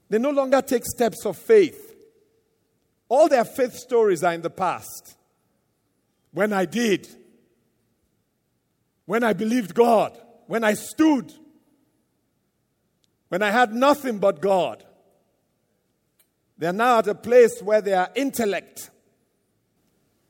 They 0.09 0.19
no 0.19 0.29
longer 0.29 0.61
take 0.61 0.85
steps 0.85 1.25
of 1.25 1.37
faith. 1.37 1.95
All 3.09 3.27
their 3.27 3.45
faith 3.45 3.73
stories 3.73 4.23
are 4.23 4.33
in 4.33 4.43
the 4.43 4.51
past. 4.51 5.17
When 6.31 6.53
I 6.53 6.65
did, 6.65 7.07
when 9.07 9.23
I 9.23 9.33
believed 9.33 9.73
God, 9.73 10.15
when 10.45 10.63
I 10.63 10.75
stood, 10.75 11.33
when 13.29 13.41
I 13.41 13.49
had 13.49 13.73
nothing 13.73 14.19
but 14.19 14.39
God. 14.39 14.83
They 16.57 16.67
are 16.67 16.73
now 16.73 16.99
at 16.99 17.07
a 17.07 17.15
place 17.15 17.61
where 17.61 17.81
their 17.81 18.09
intellect 18.15 18.89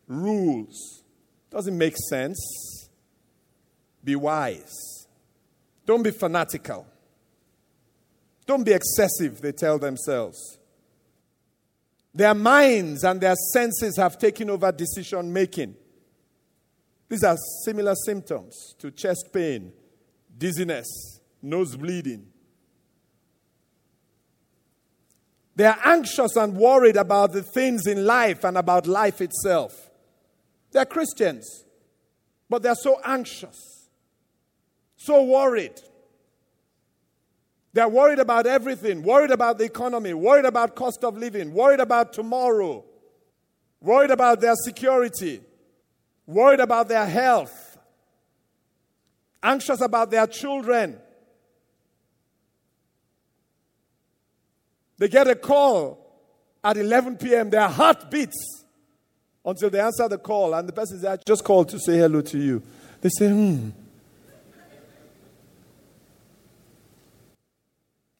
rules. 0.08 1.04
Doesn't 1.50 1.78
make 1.78 1.96
sense. 2.10 2.90
Be 4.04 4.16
wise. 4.16 5.08
Don't 5.86 6.04
be 6.04 6.12
fanatical. 6.12 6.88
Don't 8.46 8.64
be 8.64 8.74
excessive, 8.74 9.42
they 9.42 9.52
tell 9.52 9.80
themselves. 9.80 10.58
Their 12.14 12.34
minds 12.34 13.04
and 13.04 13.20
their 13.20 13.36
senses 13.36 13.98
have 13.98 14.18
taken 14.18 14.50
over 14.50 14.72
decision 14.72 15.32
making. 15.32 15.76
These 17.10 17.24
are 17.24 17.38
similar 17.64 17.96
symptoms 17.96 18.76
to 18.80 18.92
chest 18.92 19.30
pain, 19.32 19.72
dizziness, 20.38 21.20
nose 21.42 21.76
bleeding, 21.76 22.28
They 25.56 25.66
are 25.66 25.78
anxious 25.84 26.36
and 26.36 26.56
worried 26.56 26.96
about 26.98 27.34
the 27.34 27.44
things 27.44 27.86
in 27.86 28.06
life 28.06 28.44
and 28.44 28.58
about 28.58 28.88
life 28.88 29.22
itself. 29.22 29.90
They're 30.72 30.86
Christians, 30.86 31.66
but 32.50 32.64
they're 32.64 32.76
so 32.76 33.00
anxious, 33.06 33.88
so 34.98 35.24
worried. 35.24 35.80
They're 37.74 37.90
worried 37.90 38.20
about 38.20 38.46
everything, 38.48 39.04
worried 39.04 39.32
about 39.32 39.58
the 39.58 39.66
economy, 39.66 40.14
worried 40.14 40.46
about 40.46 40.76
cost 40.76 41.04
of 41.04 41.18
living, 41.18 41.54
worried 41.54 41.80
about 41.80 42.14
tomorrow, 42.14 42.84
worried 43.82 44.12
about 44.12 44.42
their 44.42 44.56
security, 44.56 45.42
worried 46.26 46.60
about 46.60 46.88
their 46.88 47.06
health. 47.06 47.78
anxious 49.44 49.82
about 49.82 50.10
their 50.10 50.26
children. 50.26 50.98
They 55.04 55.10
get 55.10 55.28
a 55.28 55.36
call 55.36 56.00
at 56.64 56.78
11 56.78 57.18
p.m., 57.18 57.50
their 57.50 57.68
heart 57.68 58.10
beats 58.10 58.64
until 59.44 59.70
they 59.70 59.82
answer 59.82 60.08
the 60.08 60.18
call, 60.18 60.54
and 60.54 60.66
the 60.66 60.72
person 60.72 60.98
says, 60.98 61.06
I 61.06 61.18
just 61.28 61.44
called 61.44 61.68
to 61.72 61.78
say 61.78 61.98
hello 61.98 62.22
to 62.22 62.38
you. 62.38 62.64
They 63.02 63.10
say, 63.10 63.28
hmm. 63.28 63.72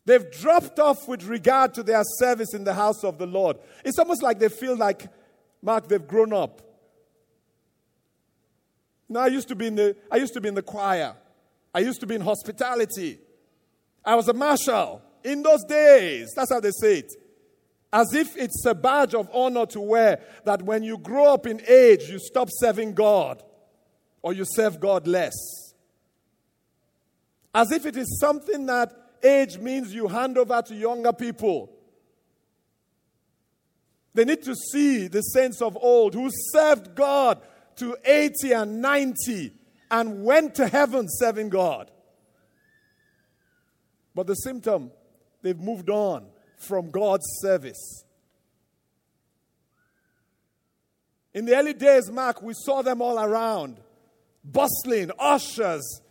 They've 0.04 0.30
dropped 0.30 0.78
off 0.78 1.08
with 1.08 1.24
regard 1.24 1.74
to 1.76 1.84
their 1.84 2.04
service 2.20 2.54
in 2.54 2.66
the 2.66 2.74
house 2.74 3.06
of 3.06 3.18
the 3.18 3.28
Lord. 3.28 3.60
It's 3.86 3.98
almost 3.98 4.22
like 4.22 4.40
they 4.40 4.50
feel 4.50 4.76
like, 4.76 5.08
Mark, 5.62 5.88
they've 5.88 6.06
grown 6.06 6.34
up. 6.34 6.62
Now, 9.08 9.22
I 9.22 9.28
used 9.28 9.48
to 9.48 9.56
be 9.56 9.68
in 9.68 9.76
the, 9.76 9.96
I 10.12 10.18
used 10.18 10.34
to 10.34 10.42
be 10.42 10.50
in 10.50 10.56
the 10.56 10.62
choir. 10.62 11.16
I 11.74 11.80
used 11.80 12.02
to 12.02 12.06
be 12.06 12.16
in 12.16 12.22
hospitality. 12.22 13.20
I 14.04 14.16
was 14.16 14.28
a 14.28 14.34
marshal 14.34 15.02
in 15.24 15.44
those 15.44 15.64
days. 15.64 16.32
That's 16.36 16.52
how 16.52 16.60
they 16.60 16.72
say 16.72 17.00
it. 17.00 17.14
As 17.92 18.14
if 18.14 18.36
it's 18.36 18.66
a 18.66 18.74
badge 18.74 19.14
of 19.14 19.30
honor 19.34 19.66
to 19.68 19.80
wear 19.80 20.20
that 20.46 20.64
when 20.64 20.82
you 20.84 20.98
grow 20.98 21.34
up 21.34 21.46
in 21.46 21.62
age, 21.68 22.10
you 22.10 22.18
stop 22.20 22.50
serving 22.52 22.94
God 22.94 23.44
or 24.22 24.34
you 24.34 24.46
serve 24.46 24.80
God 24.80 25.08
less. 25.08 25.36
As 27.54 27.72
if 27.72 27.86
it 27.86 27.96
is 27.96 28.20
something 28.20 28.66
that 28.66 28.92
age 29.24 29.60
means 29.60 29.94
you 29.94 30.08
hand 30.08 30.38
over 30.38 30.62
to 30.64 30.76
younger 30.76 31.14
people. 31.14 31.70
They 34.16 34.26
need 34.26 34.44
to 34.44 34.56
see 34.56 35.08
the 35.08 35.22
saints 35.22 35.62
of 35.62 35.78
old 35.80 36.14
who 36.14 36.30
served 36.52 36.96
God 36.96 37.42
to 37.78 37.98
80 38.06 38.52
and 38.54 38.82
90 38.82 39.54
and 39.90 40.24
went 40.24 40.56
to 40.56 40.68
heaven 40.68 41.08
serving 41.08 41.50
God. 41.50 41.90
But 44.16 44.28
the 44.28 44.36
symptom, 44.36 44.92
they've 45.44 45.60
moved 45.60 45.90
on 45.90 46.26
from 46.58 46.90
God's 46.90 47.26
service. 47.42 48.04
In 51.34 51.46
the 51.46 51.56
early 51.56 51.74
days, 51.74 52.10
Mark, 52.12 52.42
we 52.42 52.54
saw 52.56 52.82
them 52.82 53.02
all 53.02 53.20
around, 53.20 53.80
bustling, 54.44 55.12
ushers 55.20 56.02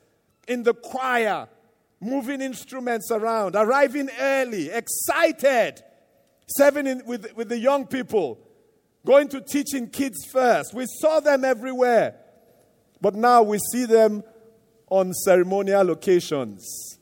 in 0.48 0.62
the 0.62 0.74
choir, 0.74 1.48
moving 2.00 2.40
instruments 2.40 3.10
around, 3.10 3.54
arriving 3.54 4.10
early, 4.20 4.70
excited, 4.70 5.82
serving 6.48 6.86
in, 6.86 7.02
with, 7.06 7.34
with 7.36 7.48
the 7.48 7.58
young 7.58 7.86
people, 7.86 8.38
going 9.06 9.28
to 9.28 9.40
teaching 9.40 9.88
kids 9.88 10.24
first. 10.24 10.74
We 10.74 10.86
saw 10.86 11.20
them 11.20 11.44
everywhere. 11.44 12.16
But 13.00 13.16
now 13.16 13.42
we 13.42 13.58
see 13.72 13.84
them 13.84 14.22
on 14.88 15.12
ceremonial 15.12 15.90
occasions. 15.90 16.98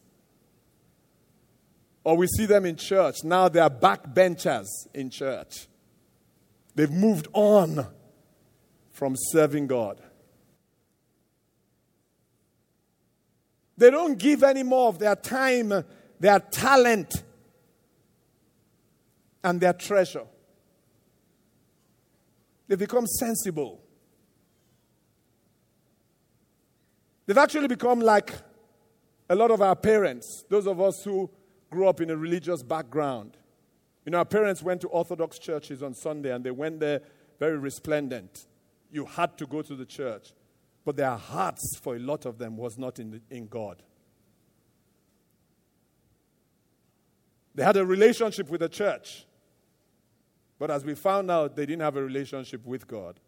Or 2.03 2.17
we 2.17 2.27
see 2.27 2.47
them 2.47 2.65
in 2.65 2.77
church. 2.77 3.25
Now 3.25 3.49
they 3.49 3.61
are 3.61 3.71
backbenchers 3.71 4.69
in 4.95 5.11
church. 5.11 5.69
They've 6.75 6.91
moved 6.91 7.29
on 7.33 7.87
from 8.91 9.15
serving 9.17 9.67
God. 9.67 10.01
They 13.77 13.91
don't 13.91 14.19
give 14.19 14.43
any 14.43 14.63
more 14.63 14.89
of 14.89 14.99
their 14.99 15.17
time, 15.17 15.73
their 16.19 16.39
talent, 16.39 17.23
and 19.43 19.61
their 19.61 19.73
treasure. 19.73 20.25
They 22.69 22.77
become 22.77 23.07
sensible. 23.07 23.81
They've 27.27 27.39
actually 27.39 27.69
become 27.69 28.01
like 28.01 28.33
a 29.29 29.35
lot 29.35 29.51
of 29.51 29.63
our 29.63 29.77
parents, 29.77 30.45
those 30.49 30.67
of 30.67 30.81
us 30.81 31.03
who 31.05 31.31
grew 31.71 31.89
up 31.89 32.01
in 32.01 32.11
a 32.11 32.17
religious 32.17 32.63
background. 32.63 33.37
You 34.05 34.13
know, 34.13 34.19
our 34.19 34.25
parents 34.25 34.63
went 34.63 34.81
to 34.83 34.89
Orthodox 34.89 35.39
churches 35.39 35.83
on 35.83 35.95
Sunday 35.95 36.33
and 36.33 36.45
they 36.45 36.51
went 36.51 36.81
there 36.81 37.01
very 37.39 37.59
resplendent. 37.59 38.47
You 38.91 39.05
had 39.05 39.39
to 39.39 39.47
go 39.47 39.63
to 39.63 39.77
the 39.77 39.87
church 39.87 40.33
but 40.85 40.97
their 40.97 41.17
hearts, 41.17 41.77
for 41.81 41.97
a 41.97 41.99
lot 41.99 42.27
of 42.27 42.39
them, 42.39 42.57
was 42.57 42.79
not 42.79 42.99
in, 42.99 43.11
the, 43.11 43.21
in 43.31 43.47
God. 43.47 43.83
They 47.55 47.65
had 47.65 47.77
a 47.77 47.85
relationship 47.85 48.49
with 48.49 48.61
the 48.61 48.69
church, 48.69 49.27
but 50.59 50.71
as 50.71 50.85
we 50.85 50.95
found 50.95 51.31
out, 51.31 51.57
they 51.57 51.67
didn't 51.67 51.83
have 51.83 51.97
a 51.97 52.03
relationship 52.03 52.65
with 52.65 52.87
God. 52.87 53.21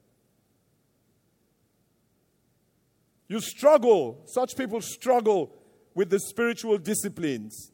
You 3.29 3.41
struggle, 3.41 4.23
such 4.27 4.57
people 4.57 4.81
struggle 4.81 5.55
with 5.95 6.11
the 6.11 6.21
spiritual 6.21 6.79
disciplines. 6.79 7.73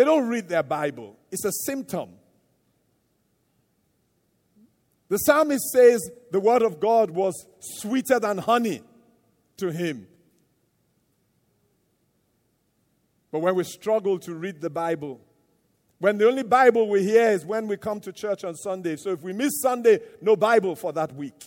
They 0.00 0.06
don't 0.06 0.28
read 0.28 0.48
their 0.48 0.62
Bible, 0.62 1.14
it's 1.30 1.44
a 1.44 1.52
symptom. 1.52 2.08
The 5.10 5.18
psalmist 5.18 5.62
says 5.72 6.10
the 6.30 6.40
word 6.40 6.62
of 6.62 6.80
God 6.80 7.10
was 7.10 7.46
sweeter 7.60 8.18
than 8.18 8.38
honey 8.38 8.82
to 9.58 9.70
him. 9.70 10.08
But 13.30 13.40
when 13.40 13.54
we 13.56 13.64
struggle 13.64 14.18
to 14.20 14.32
read 14.32 14.62
the 14.62 14.70
Bible, 14.70 15.20
when 15.98 16.16
the 16.16 16.28
only 16.28 16.44
Bible 16.44 16.88
we 16.88 17.02
hear 17.02 17.32
is 17.32 17.44
when 17.44 17.66
we 17.66 17.76
come 17.76 18.00
to 18.00 18.10
church 18.10 18.42
on 18.42 18.54
Sunday. 18.56 18.96
So 18.96 19.10
if 19.10 19.20
we 19.20 19.34
miss 19.34 19.60
Sunday, 19.60 20.00
no 20.22 20.34
Bible 20.34 20.76
for 20.76 20.94
that 20.94 21.14
week. 21.14 21.44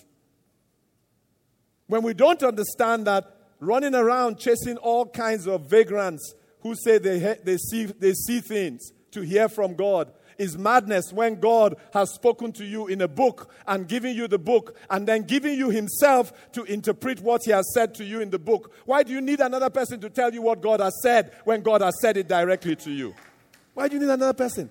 When 1.88 2.04
we 2.04 2.14
don't 2.14 2.44
understand 2.44 3.08
that 3.08 3.36
running 3.60 3.96
around 3.96 4.38
chasing 4.38 4.78
all 4.78 5.08
kinds 5.08 5.48
of 5.48 5.72
vagrants 5.72 6.36
who 6.64 6.76
say 6.76 6.98
they, 6.98 7.38
they, 7.44 7.58
see, 7.58 7.86
they 7.86 8.14
see 8.14 8.40
things 8.40 8.92
to 9.12 9.22
hear 9.22 9.48
from 9.48 9.76
God 9.76 10.12
is 10.38 10.58
madness 10.58 11.14
when 11.14 11.40
God 11.40 11.76
has 11.94 12.14
spoken 12.14 12.52
to 12.54 12.66
you 12.66 12.88
in 12.88 13.02
a 13.02 13.08
book 13.08 13.54
and 13.68 13.88
given 13.88 14.16
you 14.16 14.28
the 14.28 14.40
book 14.40 14.76
and 14.90 15.08
then 15.08 15.24
giving 15.24 15.56
you 15.56 15.70
Himself 15.70 16.52
to 16.54 16.64
interpret 16.64 17.20
what 17.22 17.44
He 17.46 17.52
has 17.52 17.72
said 17.74 17.94
to 17.96 18.04
you 18.04 18.22
in 18.22 18.30
the 18.30 18.40
book. 18.40 18.74
Why 18.86 19.04
do 19.04 19.14
you 19.14 19.22
need 19.22 19.42
another 19.42 19.70
person 19.70 20.00
to 20.02 20.10
tell 20.10 20.34
you 20.34 20.42
what 20.42 20.62
God 20.62 20.80
has 20.80 21.00
said 21.04 21.34
when 21.44 21.62
God 21.62 21.82
has 21.82 21.94
said 22.02 22.18
it 22.18 22.28
directly 22.28 22.76
to 22.78 22.92
you? 22.92 23.14
Why 23.74 23.88
do 23.88 23.96
you 23.96 24.02
need 24.02 24.10
another 24.10 24.34
person? 24.34 24.70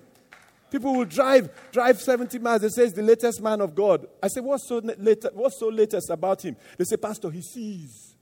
People 0.71 0.95
will 0.95 1.05
drive, 1.05 1.49
drive 1.71 2.01
70 2.01 2.39
miles. 2.39 2.61
They 2.61 2.69
say 2.69 2.83
it's 2.85 2.93
the 2.93 3.03
latest 3.03 3.41
man 3.41 3.61
of 3.61 3.75
God. 3.75 4.07
I 4.21 4.27
say, 4.27 4.41
what's 4.41 4.67
so, 4.67 4.79
late, 4.79 5.23
what's 5.33 5.59
so 5.59 5.67
latest 5.67 6.09
about 6.09 6.43
him? 6.43 6.55
They 6.77 6.83
say, 6.83 6.97
Pastor, 6.97 7.29
he 7.29 7.43
sees. 7.43 8.15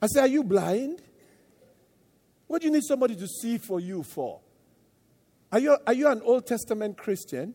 I 0.00 0.06
say, 0.06 0.20
are 0.20 0.28
you 0.28 0.44
blind? 0.44 1.02
What 2.50 2.62
do 2.62 2.66
you 2.66 2.72
need 2.72 2.82
somebody 2.82 3.14
to 3.14 3.28
see 3.28 3.58
for 3.58 3.78
you 3.78 4.02
for? 4.02 4.40
Are 5.52 5.60
you, 5.60 5.78
are 5.86 5.92
you 5.92 6.08
an 6.08 6.20
Old 6.24 6.48
Testament 6.48 6.98
Christian? 6.98 7.54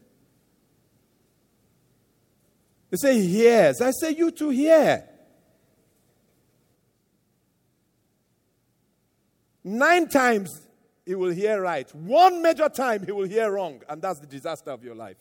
They 2.90 2.96
say 2.96 3.20
hears. 3.20 3.82
I 3.82 3.92
say 3.92 4.12
you 4.12 4.32
too 4.32 4.52
hear. 4.52 5.04
Nine 9.66 10.08
times 10.08 10.66
he 11.06 11.14
will 11.14 11.32
hear 11.32 11.62
right. 11.62 11.94
One 11.94 12.42
major 12.42 12.70
time 12.70 13.06
he 13.06 13.12
will 13.12 13.28
hear 13.28 13.52
wrong, 13.52 13.82
and 13.90 14.02
that's 14.02 14.20
the 14.20 14.28
disaster 14.28 14.72
of 14.72 14.82
your 14.82 14.96
life. 14.96 15.18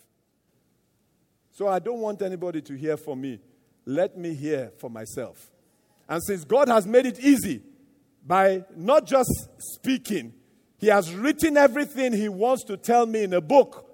So 1.50 1.66
I 1.66 1.80
don't 1.80 1.98
want 1.98 2.22
anybody 2.22 2.62
to 2.62 2.74
hear 2.74 2.96
for 2.96 3.16
me. 3.16 3.40
Let 3.84 4.16
me 4.16 4.34
hear 4.34 4.70
for 4.78 4.88
myself. 4.88 5.50
And 6.08 6.22
since 6.22 6.44
God 6.44 6.68
has 6.68 6.86
made 6.86 7.06
it 7.06 7.18
easy 7.18 7.60
by 8.24 8.64
not 8.74 9.06
just 9.06 9.48
speaking, 9.58 10.32
he 10.78 10.86
has 10.88 11.14
written 11.14 11.56
everything 11.56 12.12
he 12.12 12.28
wants 12.28 12.64
to 12.64 12.76
tell 12.76 13.06
me 13.06 13.22
in 13.22 13.32
a 13.32 13.40
book 13.40 13.90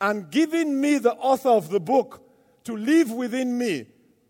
and 0.00 0.30
given 0.30 0.80
me 0.80 0.98
the 0.98 1.12
author 1.14 1.50
of 1.50 1.70
the 1.70 1.80
book 1.80 2.22
to 2.64 2.76
live 2.76 3.10
within 3.10 3.56
me 3.56 3.86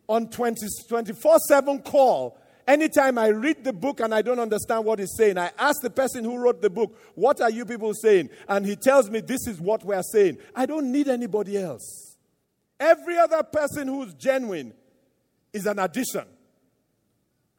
on 0.09 0.29
24 0.29 1.39
7 1.39 1.83
call. 1.83 2.39
Anytime 2.67 3.17
I 3.17 3.29
read 3.29 3.65
the 3.65 3.73
book 3.73 4.01
and 4.01 4.15
I 4.15 4.21
don't 4.21 4.39
understand 4.39 4.85
what 4.85 4.99
he's 4.99 5.15
saying, 5.17 5.39
I 5.39 5.51
ask 5.59 5.81
the 5.81 5.89
person 5.89 6.23
who 6.23 6.37
wrote 6.37 6.61
the 6.61 6.69
book, 6.69 6.99
What 7.15 7.41
are 7.41 7.51
you 7.51 7.65
people 7.65 7.95
saying? 7.95 8.29
And 8.47 8.67
he 8.67 8.77
tells 8.77 9.11
me, 9.11 9.21
This 9.21 9.47
is 9.47 9.61
what 9.61 9.85
we're 9.85 10.03
saying. 10.03 10.39
I 10.55 10.67
don't 10.67 10.93
need 10.93 11.09
anybody 11.09 11.57
else. 11.57 12.17
Every 12.79 13.19
other 13.19 13.43
person 13.43 13.89
who's 13.89 14.15
genuine 14.15 14.75
is 15.53 15.67
an 15.67 15.79
addition 15.79 16.25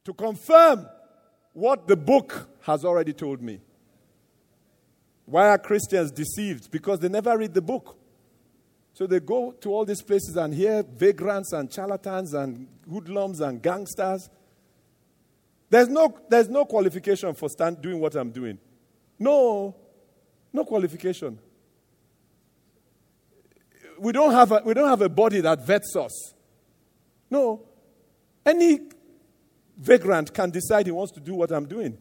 to 0.06 0.14
confirm 0.14 0.88
what 1.54 1.88
the 1.88 1.96
book 1.96 2.50
has 2.62 2.86
already 2.86 3.14
told 3.14 3.42
me. 3.42 3.60
Why 5.26 5.50
are 5.50 5.58
Christians 5.58 6.12
deceived? 6.12 6.72
Because 6.72 7.00
they 7.00 7.10
never 7.10 7.38
read 7.38 7.54
the 7.54 7.62
book. 7.62 7.98
So 8.94 9.08
they 9.08 9.20
go 9.20 9.52
to 9.62 9.70
all 9.70 9.86
these 9.86 10.02
places 10.02 10.36
and 10.36 10.54
hear 10.54 10.84
vagrants 10.84 11.54
and 11.54 11.72
charlatans 11.72 12.34
and 12.34 12.68
hoodlums 12.90 13.40
and 13.40 13.62
gangsters. 13.62 14.30
There's 15.70 15.88
no, 15.88 16.18
there's 16.28 16.50
no 16.50 16.66
qualification 16.66 17.34
for 17.36 17.48
stand, 17.48 17.82
doing 17.82 18.00
what 18.00 18.16
I'm 18.16 18.32
doing. 18.32 18.58
No, 19.20 19.76
no 20.52 20.66
qualification. 20.66 21.38
We 24.00 24.12
don't, 24.12 24.32
have 24.32 24.52
a, 24.52 24.62
we 24.66 24.74
don't 24.74 24.90
have 24.90 25.02
a 25.02 25.10
body 25.10 25.42
that 25.42 25.66
vets 25.66 25.96
us. 25.96 26.34
No. 27.30 27.68
Any 28.46 28.80
vagrant 29.80 30.34
can 30.34 30.52
decide 30.52 30.86
he 30.86 30.92
wants 30.92 31.12
to 31.14 31.20
do 31.20 31.34
what 31.34 31.52
I'm 31.52 31.66
doing. 31.66 31.98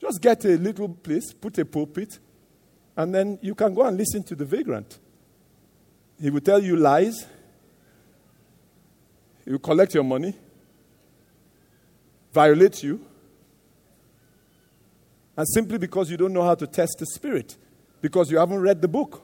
Just 0.00 0.20
get 0.20 0.44
a 0.44 0.56
little 0.56 0.88
place, 0.88 1.32
put 1.32 1.58
a 1.58 1.64
pulpit, 1.64 2.18
and 2.96 3.14
then 3.14 3.38
you 3.40 3.54
can 3.54 3.72
go 3.74 3.82
and 3.82 3.96
listen 3.96 4.22
to 4.24 4.34
the 4.34 4.44
vagrant. 4.44 4.98
He 6.20 6.30
will 6.30 6.40
tell 6.40 6.62
you 6.62 6.76
lies. 6.76 7.26
He 9.44 9.50
will 9.50 9.58
collect 9.58 9.94
your 9.94 10.04
money, 10.04 10.34
violate 12.32 12.82
you, 12.82 13.04
and 15.36 15.46
simply 15.48 15.78
because 15.78 16.10
you 16.10 16.16
don't 16.16 16.32
know 16.32 16.42
how 16.42 16.54
to 16.54 16.66
test 16.66 16.96
the 16.98 17.06
spirit, 17.06 17.56
because 18.00 18.30
you 18.30 18.38
haven't 18.38 18.60
read 18.60 18.80
the 18.80 18.88
book. 18.88 19.22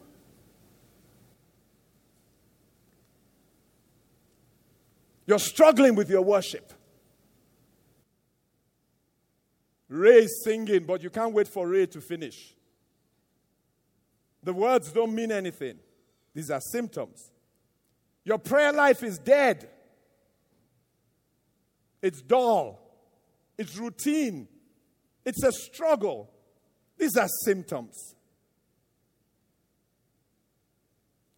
You're 5.27 5.39
struggling 5.39 5.95
with 5.95 6.09
your 6.09 6.23
worship. 6.23 6.73
Ray 9.89 10.25
is 10.25 10.43
singing, 10.45 10.85
but 10.85 11.03
you 11.03 11.11
can't 11.11 11.33
wait 11.33 11.49
for 11.49 11.67
Ray 11.67 11.87
to 11.87 12.01
finish. 12.01 12.55
The 14.43 14.53
words 14.53 14.93
don't 14.93 15.15
mean 15.15 15.33
anything, 15.33 15.79
these 16.35 16.51
are 16.51 16.61
symptoms. 16.61 17.31
Your 18.25 18.39
prayer 18.39 18.73
life 18.73 19.03
is 19.03 19.19
dead, 19.19 19.69
it's 22.03 22.21
dull, 22.21 22.79
it's 23.57 23.77
routine, 23.77 24.49
it's 25.25 25.43
a 25.43 25.53
struggle. 25.53 26.31
These 26.99 27.17
are 27.17 27.29
symptoms. 27.45 28.17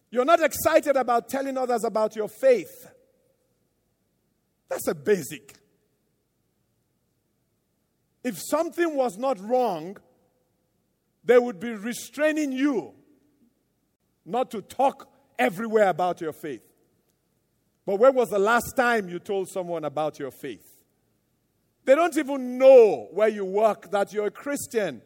You're 0.09 0.25
not 0.25 0.41
excited 0.41 0.97
about 0.97 1.29
telling 1.29 1.57
others 1.57 1.83
about 1.83 2.15
your 2.15 2.27
faith. 2.27 2.91
That's 4.67 4.87
a 4.87 4.95
basic. 4.95 5.60
If 8.23 8.39
something 8.39 8.95
was 8.95 9.17
not 9.17 9.39
wrong, 9.39 9.97
they 11.23 11.37
would 11.37 11.59
be 11.59 11.71
restraining 11.71 12.51
you 12.51 12.93
not 14.25 14.51
to 14.51 14.61
talk 14.61 15.09
everywhere 15.39 15.89
about 15.89 16.21
your 16.21 16.33
faith. 16.33 16.63
But 17.85 17.97
when 17.97 18.13
was 18.13 18.29
the 18.29 18.39
last 18.39 18.75
time 18.75 19.09
you 19.09 19.19
told 19.19 19.49
someone 19.49 19.85
about 19.85 20.19
your 20.19 20.31
faith? 20.31 20.65
They 21.83 21.95
don't 21.95 22.15
even 22.15 22.57
know 22.57 23.07
where 23.11 23.27
you 23.27 23.43
work 23.43 23.89
that 23.91 24.13
you're 24.13 24.27
a 24.27 24.31
Christian. 24.31 25.01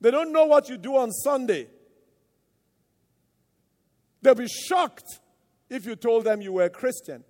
They 0.00 0.10
don't 0.10 0.32
know 0.32 0.44
what 0.44 0.68
you 0.68 0.76
do 0.76 0.96
on 0.96 1.10
Sunday. 1.10 1.66
They'll 4.22 4.34
be 4.34 4.46
shocked 4.46 5.20
if 5.68 5.86
you 5.86 5.96
told 5.96 6.24
them 6.24 6.40
you 6.40 6.52
were 6.52 6.64
a 6.64 6.70
Christian. 6.70 7.24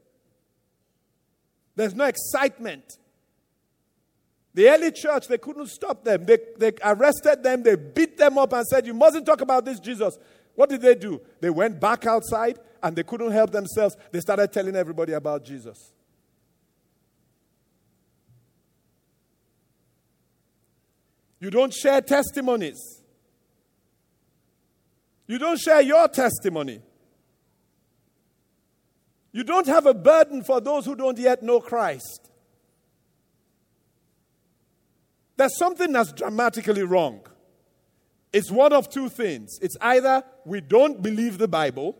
There's 1.76 1.94
no 1.94 2.04
excitement. 2.04 2.98
The 4.54 4.68
early 4.68 4.90
church, 4.90 5.28
they 5.28 5.38
couldn't 5.38 5.68
stop 5.68 6.04
them. 6.04 6.24
They, 6.24 6.38
they 6.58 6.72
arrested 6.82 7.42
them, 7.42 7.62
they 7.62 7.76
beat 7.76 8.16
them 8.18 8.36
up 8.38 8.52
and 8.52 8.66
said, 8.66 8.86
You 8.86 8.94
mustn't 8.94 9.26
talk 9.26 9.40
about 9.40 9.64
this 9.64 9.78
Jesus. 9.78 10.18
What 10.54 10.68
did 10.68 10.82
they 10.82 10.94
do? 10.94 11.20
They 11.40 11.50
went 11.50 11.80
back 11.80 12.06
outside 12.06 12.58
and 12.82 12.96
they 12.96 13.02
couldn't 13.02 13.30
help 13.30 13.50
themselves. 13.50 13.96
They 14.10 14.20
started 14.20 14.52
telling 14.52 14.74
everybody 14.74 15.12
about 15.12 15.44
Jesus. 15.44 15.92
You 21.38 21.50
don't 21.50 21.72
share 21.72 22.00
testimonies. 22.02 23.02
You 25.26 25.38
don't 25.38 25.58
share 25.58 25.80
your 25.80 26.08
testimony. 26.08 26.82
You 29.32 29.44
don't 29.44 29.66
have 29.66 29.86
a 29.86 29.94
burden 29.94 30.42
for 30.42 30.60
those 30.60 30.84
who 30.84 30.96
don't 30.96 31.18
yet 31.18 31.42
know 31.42 31.60
Christ. 31.60 32.29
There's 35.40 35.56
something 35.56 35.90
that's 35.90 36.12
dramatically 36.12 36.82
wrong. 36.82 37.22
It's 38.30 38.50
one 38.50 38.74
of 38.74 38.90
two 38.90 39.08
things. 39.08 39.58
It's 39.62 39.74
either 39.80 40.22
we 40.44 40.60
don't 40.60 41.00
believe 41.00 41.38
the 41.38 41.48
Bible 41.48 41.96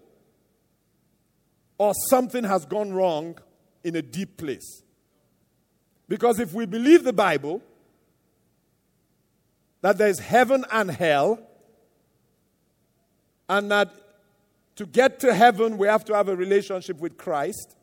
or 1.78 1.94
something 2.10 2.44
has 2.44 2.66
gone 2.66 2.92
wrong 2.92 3.38
in 3.82 3.96
a 3.96 4.02
deep 4.02 4.36
place. 4.36 4.82
Because 6.06 6.38
if 6.38 6.52
we 6.52 6.66
believe 6.66 7.02
the 7.02 7.14
Bible, 7.14 7.62
that 9.80 9.96
there's 9.96 10.18
heaven 10.18 10.66
and 10.70 10.90
hell, 10.90 11.40
and 13.48 13.70
that 13.70 13.90
to 14.76 14.84
get 14.84 15.18
to 15.20 15.32
heaven, 15.32 15.78
we 15.78 15.86
have 15.86 16.04
to 16.04 16.14
have 16.14 16.28
a 16.28 16.36
relationship 16.36 16.98
with 16.98 17.16
Christ, 17.16 17.74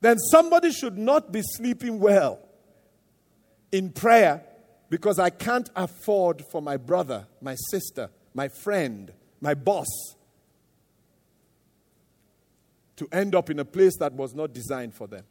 then 0.00 0.18
somebody 0.32 0.72
should 0.72 0.98
not 0.98 1.30
be 1.30 1.42
sleeping 1.44 2.00
well 2.00 2.40
in 3.72 3.90
prayer 3.90 4.42
because 4.90 5.18
I 5.18 5.30
can't 5.30 5.68
afford 5.76 6.44
for 6.50 6.62
my 6.62 6.76
brother, 6.76 7.26
my 7.40 7.54
sister, 7.70 8.10
my 8.34 8.48
friend, 8.48 9.12
my 9.40 9.54
boss 9.54 9.86
to 12.96 13.08
end 13.12 13.34
up 13.34 13.48
in 13.48 13.58
a 13.58 13.64
place 13.64 13.96
that 13.98 14.12
was 14.12 14.34
not 14.34 14.52
designed 14.52 14.94
for 14.94 15.06
them. 15.06 15.24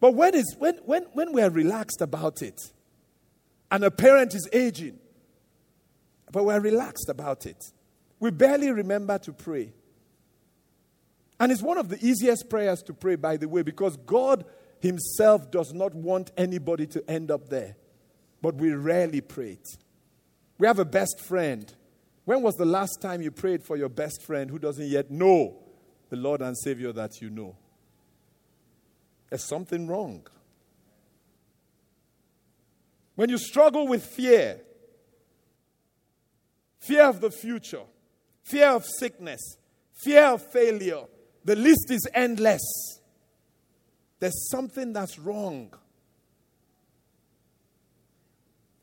But 0.00 0.14
when, 0.14 0.34
is, 0.34 0.54
when, 0.58 0.76
when, 0.84 1.02
when 1.12 1.32
we're 1.32 1.50
relaxed 1.50 2.00
about 2.00 2.42
it, 2.42 2.60
and 3.70 3.84
a 3.84 3.90
parent 3.90 4.34
is 4.34 4.48
aging, 4.52 4.98
but 6.30 6.44
we're 6.44 6.60
relaxed 6.60 7.08
about 7.08 7.44
it, 7.46 7.72
we 8.20 8.30
barely 8.30 8.70
remember 8.70 9.18
to 9.18 9.32
pray. 9.32 9.72
And 11.40 11.50
it's 11.50 11.62
one 11.62 11.78
of 11.78 11.88
the 11.88 11.98
easiest 12.04 12.48
prayers 12.48 12.82
to 12.82 12.94
pray, 12.94 13.16
by 13.16 13.36
the 13.36 13.48
way, 13.48 13.62
because 13.62 13.96
God 13.96 14.44
Himself 14.80 15.50
does 15.50 15.72
not 15.72 15.94
want 15.94 16.30
anybody 16.36 16.86
to 16.88 17.10
end 17.10 17.30
up 17.30 17.48
there. 17.48 17.76
But 18.40 18.54
we 18.54 18.72
rarely 18.72 19.20
pray 19.20 19.52
it. 19.52 19.68
We 20.58 20.66
have 20.66 20.78
a 20.78 20.84
best 20.84 21.20
friend. 21.20 21.72
When 22.24 22.42
was 22.42 22.54
the 22.56 22.64
last 22.64 23.00
time 23.00 23.22
you 23.22 23.30
prayed 23.30 23.62
for 23.62 23.76
your 23.76 23.88
best 23.88 24.22
friend 24.22 24.50
who 24.50 24.58
doesn't 24.58 24.86
yet 24.86 25.10
know 25.10 25.56
the 26.10 26.16
Lord 26.16 26.42
and 26.42 26.56
Savior 26.56 26.92
that 26.92 27.20
you 27.20 27.30
know? 27.30 27.56
There's 29.30 29.44
something 29.44 29.86
wrong. 29.86 30.26
When 33.14 33.30
you 33.30 33.38
struggle 33.38 33.88
with 33.88 34.04
fear, 34.04 34.60
fear 36.78 37.04
of 37.04 37.20
the 37.20 37.30
future, 37.30 37.82
fear 38.44 38.68
of 38.68 38.86
sickness, 38.86 39.56
fear 39.92 40.26
of 40.26 40.42
failure. 40.52 41.02
The 41.44 41.56
list 41.56 41.90
is 41.90 42.06
endless. 42.14 42.60
There's 44.20 44.48
something 44.50 44.92
that's 44.92 45.18
wrong. 45.18 45.72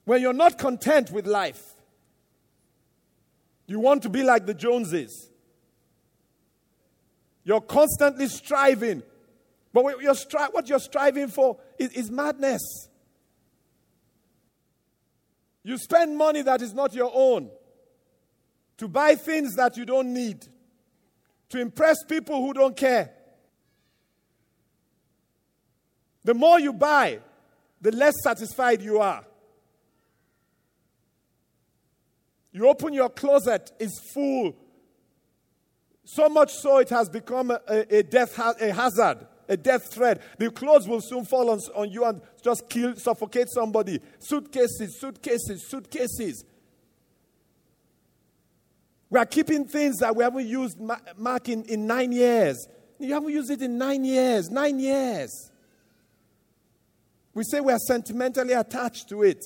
When 0.05 0.21
you're 0.21 0.33
not 0.33 0.57
content 0.57 1.11
with 1.11 1.27
life, 1.27 1.61
you 3.67 3.79
want 3.79 4.03
to 4.03 4.09
be 4.09 4.23
like 4.23 4.45
the 4.45 4.53
Joneses. 4.53 5.29
You're 7.43 7.61
constantly 7.61 8.27
striving. 8.27 9.03
But 9.73 9.83
what 9.83 10.01
you're, 10.01 10.13
stri- 10.13 10.53
what 10.53 10.69
you're 10.69 10.79
striving 10.79 11.27
for 11.27 11.57
is, 11.77 11.91
is 11.91 12.11
madness. 12.11 12.61
You 15.63 15.77
spend 15.77 16.15
money 16.15 16.43
that 16.43 16.61
is 16.61 16.73
not 16.73 16.93
your 16.93 17.11
own 17.13 17.49
to 18.77 18.87
buy 18.87 19.15
things 19.15 19.55
that 19.55 19.77
you 19.77 19.85
don't 19.85 20.13
need, 20.13 20.45
to 21.49 21.59
impress 21.59 22.03
people 22.03 22.45
who 22.45 22.53
don't 22.53 22.75
care. 22.77 23.14
The 26.25 26.33
more 26.33 26.59
you 26.59 26.73
buy, 26.73 27.19
the 27.79 27.91
less 27.91 28.15
satisfied 28.23 28.81
you 28.81 28.99
are. 28.99 29.23
You 32.51 32.67
open 32.67 32.93
your 32.93 33.09
closet, 33.09 33.71
it's 33.79 33.99
full. 34.11 34.55
So 36.03 36.27
much 36.27 36.51
so 36.51 36.79
it 36.79 36.89
has 36.89 37.09
become 37.09 37.51
a, 37.51 37.59
a 37.67 38.01
death 38.01 38.37
a 38.39 38.73
hazard, 38.73 39.27
a 39.47 39.55
death 39.55 39.93
threat. 39.93 40.21
The 40.39 40.49
clothes 40.49 40.87
will 40.87 41.01
soon 41.01 41.25
fall 41.25 41.49
on, 41.51 41.59
on 41.75 41.91
you 41.91 42.03
and 42.05 42.21
just 42.43 42.69
kill, 42.69 42.95
suffocate 42.95 43.49
somebody. 43.49 43.99
Suitcases, 44.19 44.99
suitcases, 44.99 45.67
suitcases. 45.69 46.43
We 49.11 49.19
are 49.19 49.25
keeping 49.25 49.65
things 49.65 49.97
that 49.97 50.15
we 50.15 50.23
haven't 50.23 50.47
used, 50.47 50.79
Mark, 51.17 51.49
in, 51.49 51.63
in 51.65 51.85
nine 51.85 52.11
years. 52.11 52.67
You 52.97 53.13
haven't 53.13 53.31
used 53.31 53.51
it 53.51 53.61
in 53.61 53.77
nine 53.77 54.03
years. 54.05 54.49
Nine 54.49 54.79
years. 54.79 55.51
We 57.35 57.43
say 57.43 57.59
we 57.59 57.71
are 57.71 57.79
sentimentally 57.79 58.53
attached 58.53 59.09
to 59.09 59.21
it. 59.21 59.45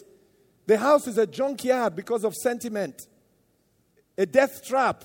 The 0.66 0.78
house 0.78 1.08
is 1.08 1.18
a 1.18 1.28
junkyard 1.28 1.96
because 1.96 2.24
of 2.24 2.34
sentiment, 2.36 3.08
a 4.18 4.26
death 4.26 4.66
trap 4.66 5.04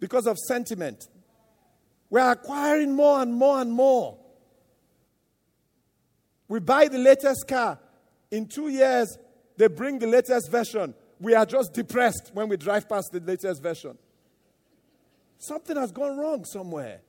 because 0.00 0.26
of 0.26 0.38
sentiment. 0.38 1.08
We 2.08 2.20
are 2.20 2.32
acquiring 2.32 2.96
more 2.96 3.20
and 3.20 3.34
more 3.34 3.60
and 3.60 3.70
more. 3.70 4.16
We 6.48 6.60
buy 6.60 6.88
the 6.88 6.98
latest 6.98 7.46
car. 7.46 7.78
In 8.30 8.46
two 8.46 8.68
years, 8.68 9.18
they 9.58 9.66
bring 9.66 9.98
the 9.98 10.06
latest 10.06 10.50
version 10.50 10.94
we 11.22 11.34
are 11.36 11.46
just 11.46 11.72
depressed 11.72 12.32
when 12.34 12.48
we 12.48 12.56
drive 12.56 12.88
past 12.88 13.12
the 13.12 13.20
latest 13.20 13.62
version. 13.62 13.96
Something 15.38 15.76
has 15.76 15.92
gone 15.92 16.18
wrong 16.18 16.44
somewhere. 16.44 17.00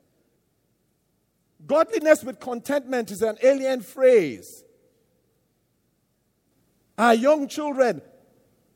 Godliness 1.65 2.23
with 2.23 2.39
contentment 2.39 3.12
is 3.12 3.21
an 3.21 3.38
alien 3.41 3.82
phrase. 3.82 4.63
Our 6.97 7.13
young 7.13 7.47
children 7.47 8.02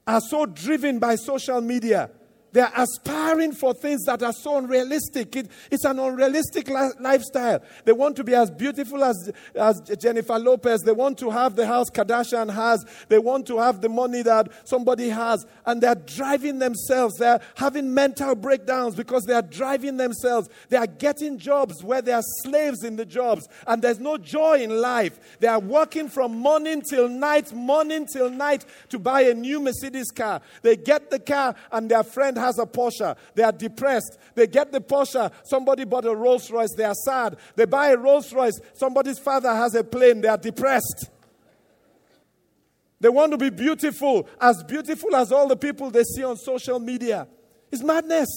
are 0.06 0.22
so 0.22 0.46
driven 0.46 1.00
by 1.00 1.16
social 1.16 1.62
media 1.62 2.10
they're 2.58 2.74
aspiring 2.76 3.52
for 3.52 3.72
things 3.76 4.04
that 4.06 4.24
are 4.24 4.34
so 4.34 4.58
unrealistic. 4.58 5.36
It, 5.36 5.52
it's 5.70 5.86
an 5.86 6.00
unrealistic 6.00 6.68
li- 6.68 6.90
lifestyle. 7.00 7.62
They 7.86 7.92
want 7.92 8.16
to 8.16 8.24
be 8.24 8.34
as 8.34 8.50
beautiful 8.50 9.04
as, 9.04 9.32
as 9.54 9.80
Jennifer 9.82 10.40
Lopez. 10.40 10.82
They 10.82 10.92
want 10.92 11.20
to 11.20 11.30
have 11.30 11.56
the 11.56 11.68
house 11.68 11.92
Kardashian 11.92 12.52
has. 12.52 12.84
They 13.10 13.20
want 13.20 13.46
to 13.46 13.60
have 13.60 13.82
the 13.82 13.90
money 13.90 14.24
that 14.24 14.50
somebody 14.68 15.10
has. 15.10 15.46
And 15.68 15.84
they're 15.84 15.94
driving 15.94 16.58
themselves. 16.58 17.18
They're 17.20 17.40
having 17.54 17.94
mental 17.94 18.34
breakdowns 18.34 18.96
because 18.96 19.26
they 19.26 19.36
are 19.36 19.44
driving 19.44 19.98
themselves. 19.98 20.50
They 20.70 20.78
are 20.78 20.88
getting 20.88 21.38
jobs 21.38 21.84
where 21.84 22.02
they 22.02 22.14
are 22.14 22.24
slaves 22.42 22.84
in 22.84 22.96
the 22.96 23.06
jobs. 23.06 23.48
And 23.68 23.84
there's 23.84 24.00
no 24.00 24.18
joy 24.18 24.64
in 24.64 24.82
life. 24.82 25.38
They 25.42 25.48
are 25.48 25.60
working 25.60 26.10
from 26.10 26.36
morning 26.36 26.82
till 26.82 27.08
night, 27.08 27.54
morning 27.54 28.08
till 28.12 28.32
night 28.32 28.66
to 28.90 28.98
buy 28.98 29.22
a 29.22 29.36
new 29.36 29.60
Mercedes 29.60 30.10
car. 30.10 30.42
They 30.64 30.76
get 30.76 31.12
the 31.12 31.20
car 31.20 31.54
and 31.72 31.92
their 31.92 32.02
friend 32.02 32.36
has 32.36 32.47
a 32.60 32.66
Porsche. 32.66 33.16
They 33.36 33.44
are 33.44 33.52
depressed. 33.52 34.18
They 34.36 34.48
get 34.48 34.72
the 34.72 34.82
Porsche. 34.82 35.32
Somebody 35.44 35.86
bought 35.86 36.06
a 36.06 36.16
Rolls 36.16 36.50
Royce. 36.50 36.74
They 36.76 36.84
are 36.84 36.96
sad. 36.96 37.38
They 37.56 37.66
buy 37.66 37.90
a 37.90 37.98
Rolls 37.98 38.32
Royce. 38.34 38.60
Somebody's 38.74 39.20
father 39.20 39.54
has 39.54 39.76
a 39.76 39.84
plane. 39.84 40.22
They 40.22 40.28
are 40.28 40.38
depressed. 40.38 41.10
They 43.00 43.10
want 43.10 43.32
to 43.32 43.38
be 43.38 43.50
beautiful, 43.50 44.28
as 44.42 44.64
beautiful 44.64 45.16
as 45.16 45.32
all 45.32 45.48
the 45.48 45.56
people 45.56 45.92
they 45.92 46.04
see 46.04 46.24
on 46.24 46.38
social 46.38 46.80
media. 46.80 47.28
It's 47.72 47.84
madness. 47.84 48.30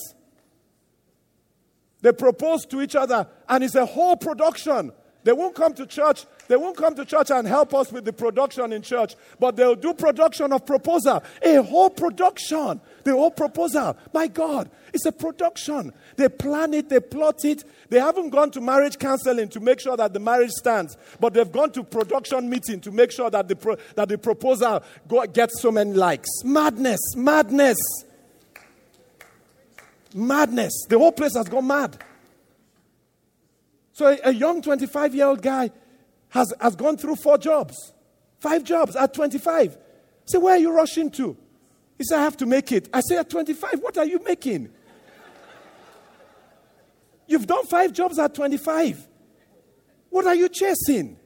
They 2.02 2.12
propose 2.12 2.66
to 2.66 2.80
each 2.80 2.96
other, 2.96 3.26
and 3.48 3.64
it's 3.64 3.74
a 3.74 3.86
whole 3.86 4.16
production. 4.16 4.92
They 5.22 5.32
won't 5.32 5.54
come 5.54 5.74
to 5.74 5.86
church. 5.86 6.24
They 6.48 6.56
won't 6.56 6.76
come 6.76 6.94
to 6.94 7.04
church 7.04 7.30
and 7.30 7.46
help 7.46 7.74
us 7.74 7.92
with 7.92 8.04
the 8.04 8.12
production 8.12 8.72
in 8.72 8.82
church, 8.82 9.14
but 9.38 9.54
they'll 9.54 9.74
do 9.74 9.92
production 9.94 10.52
of 10.52 10.64
proposal. 10.64 11.22
A 11.42 11.62
whole 11.62 11.90
production. 11.90 12.80
The 13.04 13.12
whole 13.12 13.30
proposal. 13.30 13.96
My 14.12 14.26
God, 14.26 14.70
it's 14.92 15.06
a 15.06 15.12
production. 15.12 15.92
They 16.16 16.28
plan 16.28 16.74
it, 16.74 16.88
they 16.88 17.00
plot 17.00 17.44
it. 17.44 17.64
They 17.88 17.98
haven't 18.00 18.30
gone 18.30 18.50
to 18.52 18.60
marriage 18.60 18.98
counseling 18.98 19.48
to 19.50 19.60
make 19.60 19.80
sure 19.80 19.96
that 19.96 20.12
the 20.12 20.20
marriage 20.20 20.50
stands, 20.50 20.96
but 21.18 21.34
they've 21.34 21.50
gone 21.50 21.72
to 21.72 21.84
production 21.84 22.48
meeting 22.48 22.80
to 22.80 22.90
make 22.90 23.12
sure 23.12 23.30
that 23.30 23.48
the, 23.48 23.56
pro- 23.56 23.76
that 23.94 24.08
the 24.08 24.18
proposal 24.18 24.82
go- 25.06 25.26
gets 25.26 25.60
so 25.60 25.70
many 25.70 25.92
likes. 25.92 26.28
Madness, 26.44 27.00
madness. 27.16 27.78
Madness. 30.14 30.86
The 30.88 30.98
whole 30.98 31.12
place 31.12 31.34
has 31.36 31.48
gone 31.48 31.66
mad. 31.66 31.96
So 34.00 34.06
a, 34.06 34.18
a 34.24 34.32
young 34.32 34.62
25 34.62 35.14
year 35.14 35.26
old 35.26 35.42
guy 35.42 35.70
has, 36.30 36.54
has 36.58 36.74
gone 36.74 36.96
through 36.96 37.16
four 37.16 37.36
jobs, 37.36 37.92
five 38.38 38.64
jobs 38.64 38.96
at 38.96 39.12
25. 39.12 39.76
Say, 40.24 40.38
where 40.38 40.54
are 40.54 40.58
you 40.58 40.72
rushing 40.74 41.10
to? 41.10 41.36
He 41.98 42.04
said, 42.04 42.20
I 42.20 42.22
have 42.22 42.38
to 42.38 42.46
make 42.46 42.72
it. 42.72 42.88
I 42.94 43.02
say, 43.02 43.18
at 43.18 43.28
25, 43.28 43.80
what 43.80 43.98
are 43.98 44.06
you 44.06 44.18
making? 44.24 44.70
You've 47.26 47.46
done 47.46 47.66
five 47.66 47.92
jobs 47.92 48.18
at 48.18 48.34
25. 48.34 49.06
What 50.08 50.24
are 50.24 50.34
you 50.34 50.48
chasing? 50.48 51.18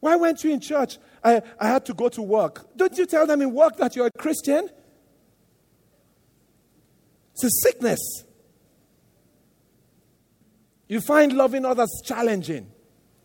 Why 0.00 0.16
weren't 0.16 0.42
you 0.42 0.50
in 0.50 0.58
church? 0.58 0.98
I, 1.22 1.40
I 1.60 1.68
had 1.68 1.86
to 1.86 1.94
go 1.94 2.08
to 2.08 2.20
work. 2.20 2.66
Don't 2.76 2.98
you 2.98 3.06
tell 3.06 3.28
them 3.28 3.40
in 3.40 3.54
work 3.54 3.76
that 3.76 3.94
you're 3.94 4.08
a 4.08 4.18
Christian? 4.18 4.68
It's 7.34 7.44
a 7.44 7.50
sickness. 7.62 8.24
You 10.92 11.00
find 11.00 11.32
loving 11.32 11.64
others 11.64 11.88
challenging. 12.04 12.70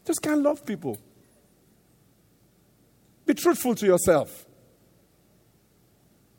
Just 0.05 0.21
can't 0.21 0.41
love 0.41 0.65
people. 0.65 0.97
Be 3.25 3.33
truthful 3.33 3.75
to 3.75 3.85
yourself. 3.85 4.45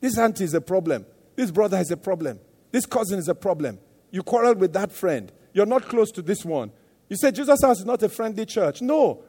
This 0.01 0.17
auntie 0.17 0.45
is 0.45 0.55
a 0.55 0.61
problem. 0.61 1.05
This 1.35 1.51
brother 1.51 1.77
is 1.77 1.91
a 1.91 1.97
problem. 1.97 2.39
This 2.71 2.87
cousin 2.87 3.19
is 3.19 3.29
a 3.29 3.35
problem. 3.35 3.77
You 4.09 4.23
quarreled 4.23 4.57
with 4.57 4.73
that 4.73 4.91
friend. 4.91 5.31
You're 5.53 5.67
not 5.67 5.87
close 5.87 6.09
to 6.13 6.23
this 6.23 6.43
one. 6.43 6.71
You 7.09 7.15
say 7.15 7.29
Jesus 7.29 7.61
House 7.61 7.77
is 7.77 7.85
not 7.85 8.01
a 8.01 8.09
friendly 8.09 8.47
church. 8.47 8.81
No. 8.81 9.23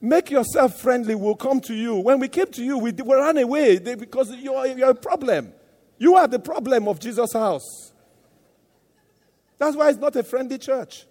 Make 0.00 0.30
yourself 0.30 0.80
friendly. 0.80 1.14
We'll 1.14 1.34
come 1.34 1.60
to 1.60 1.74
you. 1.74 1.96
When 1.96 2.18
we 2.18 2.28
came 2.28 2.46
to 2.46 2.64
you, 2.64 2.78
we, 2.78 2.92
we 2.92 3.14
ran 3.14 3.36
away 3.36 3.78
because 3.78 4.34
you're, 4.36 4.68
you're 4.68 4.88
a 4.88 4.94
problem. 4.94 5.52
You 5.98 6.14
are 6.14 6.28
the 6.28 6.38
problem 6.38 6.88
of 6.88 6.98
Jesus 6.98 7.34
House. 7.34 7.92
That's 9.58 9.76
why 9.76 9.90
it's 9.90 9.98
not 9.98 10.16
a 10.16 10.22
friendly 10.22 10.56
church. 10.56 11.04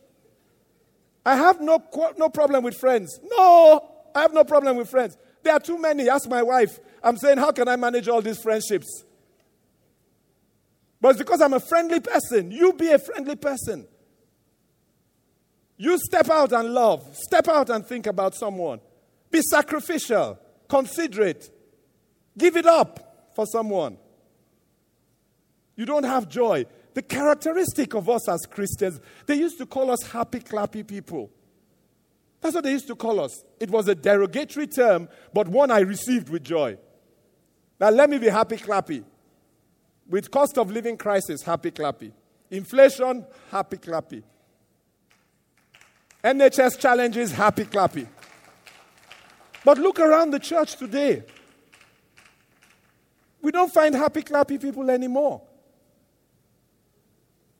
I 1.25 1.35
have 1.35 1.61
no, 1.61 1.83
no 2.17 2.29
problem 2.29 2.63
with 2.63 2.75
friends. 2.77 3.19
No, 3.23 3.87
I 4.15 4.21
have 4.21 4.33
no 4.33 4.43
problem 4.43 4.77
with 4.77 4.89
friends. 4.89 5.17
There 5.43 5.53
are 5.53 5.59
too 5.59 5.79
many. 5.79 6.09
Ask 6.09 6.29
my 6.29 6.43
wife. 6.43 6.79
I'm 7.03 7.17
saying, 7.17 7.37
how 7.37 7.51
can 7.51 7.67
I 7.67 7.75
manage 7.75 8.07
all 8.07 8.21
these 8.21 8.41
friendships? 8.41 9.03
But 10.99 11.09
it's 11.09 11.19
because 11.19 11.41
I'm 11.41 11.53
a 11.53 11.59
friendly 11.59 11.99
person. 11.99 12.51
You 12.51 12.73
be 12.73 12.89
a 12.89 12.99
friendly 12.99 13.35
person. 13.35 13.87
You 15.77 15.97
step 15.97 16.29
out 16.29 16.51
and 16.51 16.73
love. 16.73 17.15
Step 17.15 17.47
out 17.47 17.71
and 17.71 17.85
think 17.85 18.05
about 18.05 18.35
someone. 18.35 18.79
Be 19.31 19.41
sacrificial, 19.41 20.37
considerate. 20.67 21.49
Give 22.37 22.55
it 22.55 22.67
up 22.67 23.31
for 23.35 23.47
someone. 23.47 23.97
You 25.75 25.85
don't 25.85 26.03
have 26.03 26.29
joy. 26.29 26.65
The 26.93 27.01
characteristic 27.01 27.93
of 27.93 28.09
us 28.09 28.27
as 28.27 28.41
Christians, 28.49 28.99
they 29.25 29.35
used 29.35 29.57
to 29.59 29.65
call 29.65 29.91
us 29.91 30.03
happy, 30.03 30.39
clappy 30.39 30.85
people. 30.85 31.29
That's 32.41 32.55
what 32.55 32.63
they 32.63 32.71
used 32.71 32.87
to 32.87 32.95
call 32.95 33.19
us. 33.19 33.43
It 33.59 33.69
was 33.69 33.87
a 33.87 33.95
derogatory 33.95 34.67
term, 34.67 35.07
but 35.33 35.47
one 35.47 35.71
I 35.71 35.81
received 35.81 36.29
with 36.29 36.43
joy. 36.43 36.77
Now, 37.79 37.89
let 37.89 38.09
me 38.09 38.17
be 38.17 38.29
happy, 38.29 38.57
clappy. 38.57 39.03
With 40.09 40.29
cost 40.29 40.57
of 40.57 40.71
living 40.71 40.97
crisis, 40.97 41.43
happy, 41.43 41.71
clappy. 41.71 42.11
Inflation, 42.49 43.25
happy, 43.49 43.77
clappy. 43.77 44.23
NHS 46.23 46.77
challenges, 46.77 47.31
happy, 47.31 47.65
clappy. 47.65 48.07
But 49.63 49.77
look 49.77 49.99
around 49.99 50.31
the 50.31 50.39
church 50.39 50.75
today. 50.75 51.23
We 53.41 53.51
don't 53.51 53.71
find 53.71 53.95
happy, 53.95 54.21
clappy 54.21 54.61
people 54.61 54.89
anymore. 54.89 55.41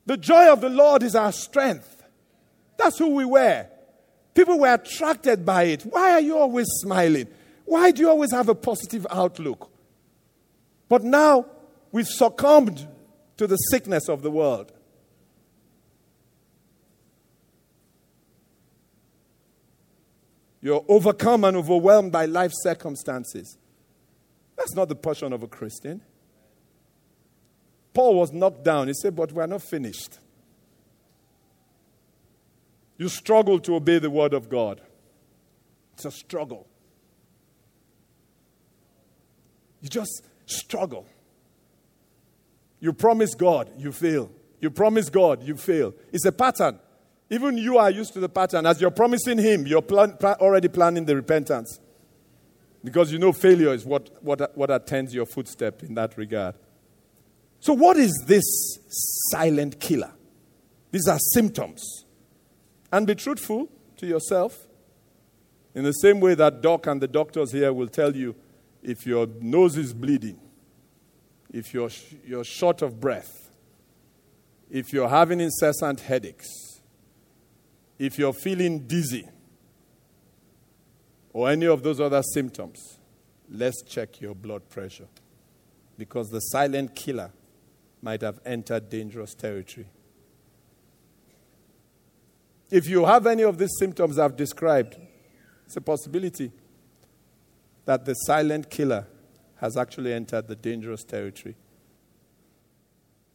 The 0.06 0.16
joy 0.16 0.52
of 0.52 0.60
the 0.60 0.68
Lord 0.68 1.02
is 1.02 1.14
our 1.14 1.32
strength. 1.32 2.02
That's 2.76 2.98
who 2.98 3.14
we 3.14 3.24
were. 3.24 3.66
People 4.34 4.58
were 4.58 4.74
attracted 4.74 5.44
by 5.44 5.64
it. 5.64 5.82
Why 5.82 6.12
are 6.12 6.20
you 6.20 6.36
always 6.36 6.66
smiling? 6.68 7.28
Why 7.64 7.90
do 7.90 8.02
you 8.02 8.08
always 8.08 8.32
have 8.32 8.48
a 8.48 8.54
positive 8.54 9.06
outlook? 9.10 9.70
But 10.88 11.04
now 11.04 11.46
we've 11.92 12.08
succumbed 12.08 12.88
to 13.36 13.46
the 13.46 13.56
sickness 13.56 14.08
of 14.08 14.22
the 14.22 14.30
world. 14.30 14.72
You're 20.60 20.84
overcome 20.88 21.44
and 21.44 21.56
overwhelmed 21.56 22.12
by 22.12 22.26
life 22.26 22.52
circumstances. 22.54 23.58
That's 24.56 24.74
not 24.74 24.88
the 24.88 24.94
portion 24.94 25.32
of 25.32 25.42
a 25.42 25.48
Christian. 25.48 26.02
Paul 27.94 28.14
was 28.14 28.32
knocked 28.32 28.64
down. 28.64 28.88
He 28.88 28.94
said, 28.94 29.14
But 29.14 29.32
we're 29.32 29.46
not 29.46 29.62
finished. 29.62 30.18
You 32.96 33.08
struggle 33.08 33.58
to 33.60 33.74
obey 33.74 33.98
the 33.98 34.10
word 34.10 34.32
of 34.32 34.48
God. 34.48 34.80
It's 35.94 36.04
a 36.04 36.10
struggle. 36.10 36.66
You 39.80 39.88
just 39.88 40.22
struggle. 40.46 41.06
You 42.80 42.92
promise 42.92 43.34
God, 43.34 43.70
you 43.76 43.92
fail. 43.92 44.30
You 44.60 44.70
promise 44.70 45.08
God, 45.08 45.42
you 45.42 45.56
fail. 45.56 45.94
It's 46.12 46.24
a 46.24 46.32
pattern. 46.32 46.78
Even 47.30 47.56
you 47.56 47.78
are 47.78 47.90
used 47.90 48.12
to 48.12 48.20
the 48.20 48.28
pattern. 48.28 48.66
As 48.66 48.80
you're 48.80 48.90
promising 48.90 49.38
Him, 49.38 49.66
you're 49.66 49.82
plan, 49.82 50.12
already 50.22 50.68
planning 50.68 51.04
the 51.04 51.16
repentance. 51.16 51.80
Because 52.84 53.12
you 53.12 53.18
know 53.18 53.32
failure 53.32 53.72
is 53.72 53.84
what, 53.84 54.22
what, 54.22 54.56
what 54.56 54.70
attends 54.70 55.14
your 55.14 55.26
footstep 55.26 55.82
in 55.82 55.94
that 55.94 56.16
regard. 56.16 56.54
So, 57.62 57.74
what 57.74 57.96
is 57.96 58.24
this 58.26 58.42
silent 59.30 59.78
killer? 59.78 60.10
These 60.90 61.06
are 61.06 61.18
symptoms. 61.32 62.04
And 62.90 63.06
be 63.06 63.14
truthful 63.14 63.68
to 63.98 64.06
yourself. 64.06 64.66
In 65.72 65.84
the 65.84 65.92
same 65.92 66.18
way 66.18 66.34
that 66.34 66.60
doc 66.60 66.88
and 66.88 67.00
the 67.00 67.06
doctors 67.06 67.52
here 67.52 67.72
will 67.72 67.86
tell 67.86 68.16
you 68.16 68.34
if 68.82 69.06
your 69.06 69.28
nose 69.40 69.76
is 69.76 69.94
bleeding, 69.94 70.40
if 71.52 71.72
you're, 71.72 71.88
you're 72.26 72.42
short 72.42 72.82
of 72.82 73.00
breath, 73.00 73.48
if 74.68 74.92
you're 74.92 75.08
having 75.08 75.38
incessant 75.38 76.00
headaches, 76.00 76.48
if 77.96 78.18
you're 78.18 78.32
feeling 78.32 78.88
dizzy, 78.88 79.28
or 81.32 81.48
any 81.48 81.66
of 81.66 81.84
those 81.84 82.00
other 82.00 82.24
symptoms, 82.34 82.98
let's 83.48 83.84
check 83.84 84.20
your 84.20 84.34
blood 84.34 84.68
pressure. 84.68 85.06
Because 85.96 86.28
the 86.28 86.40
silent 86.40 86.96
killer 86.96 87.30
might 88.02 88.20
have 88.20 88.40
entered 88.44 88.90
dangerous 88.90 89.34
territory. 89.34 89.86
If 92.70 92.88
you 92.88 93.04
have 93.04 93.26
any 93.26 93.42
of 93.42 93.58
these 93.58 93.72
symptoms 93.78 94.18
I've 94.18 94.36
described, 94.36 94.96
it's 95.66 95.76
a 95.76 95.80
possibility 95.80 96.50
that 97.84 98.04
the 98.04 98.14
silent 98.14 98.70
killer 98.70 99.06
has 99.56 99.76
actually 99.76 100.12
entered 100.12 100.48
the 100.48 100.56
dangerous 100.56 101.04
territory. 101.04 101.54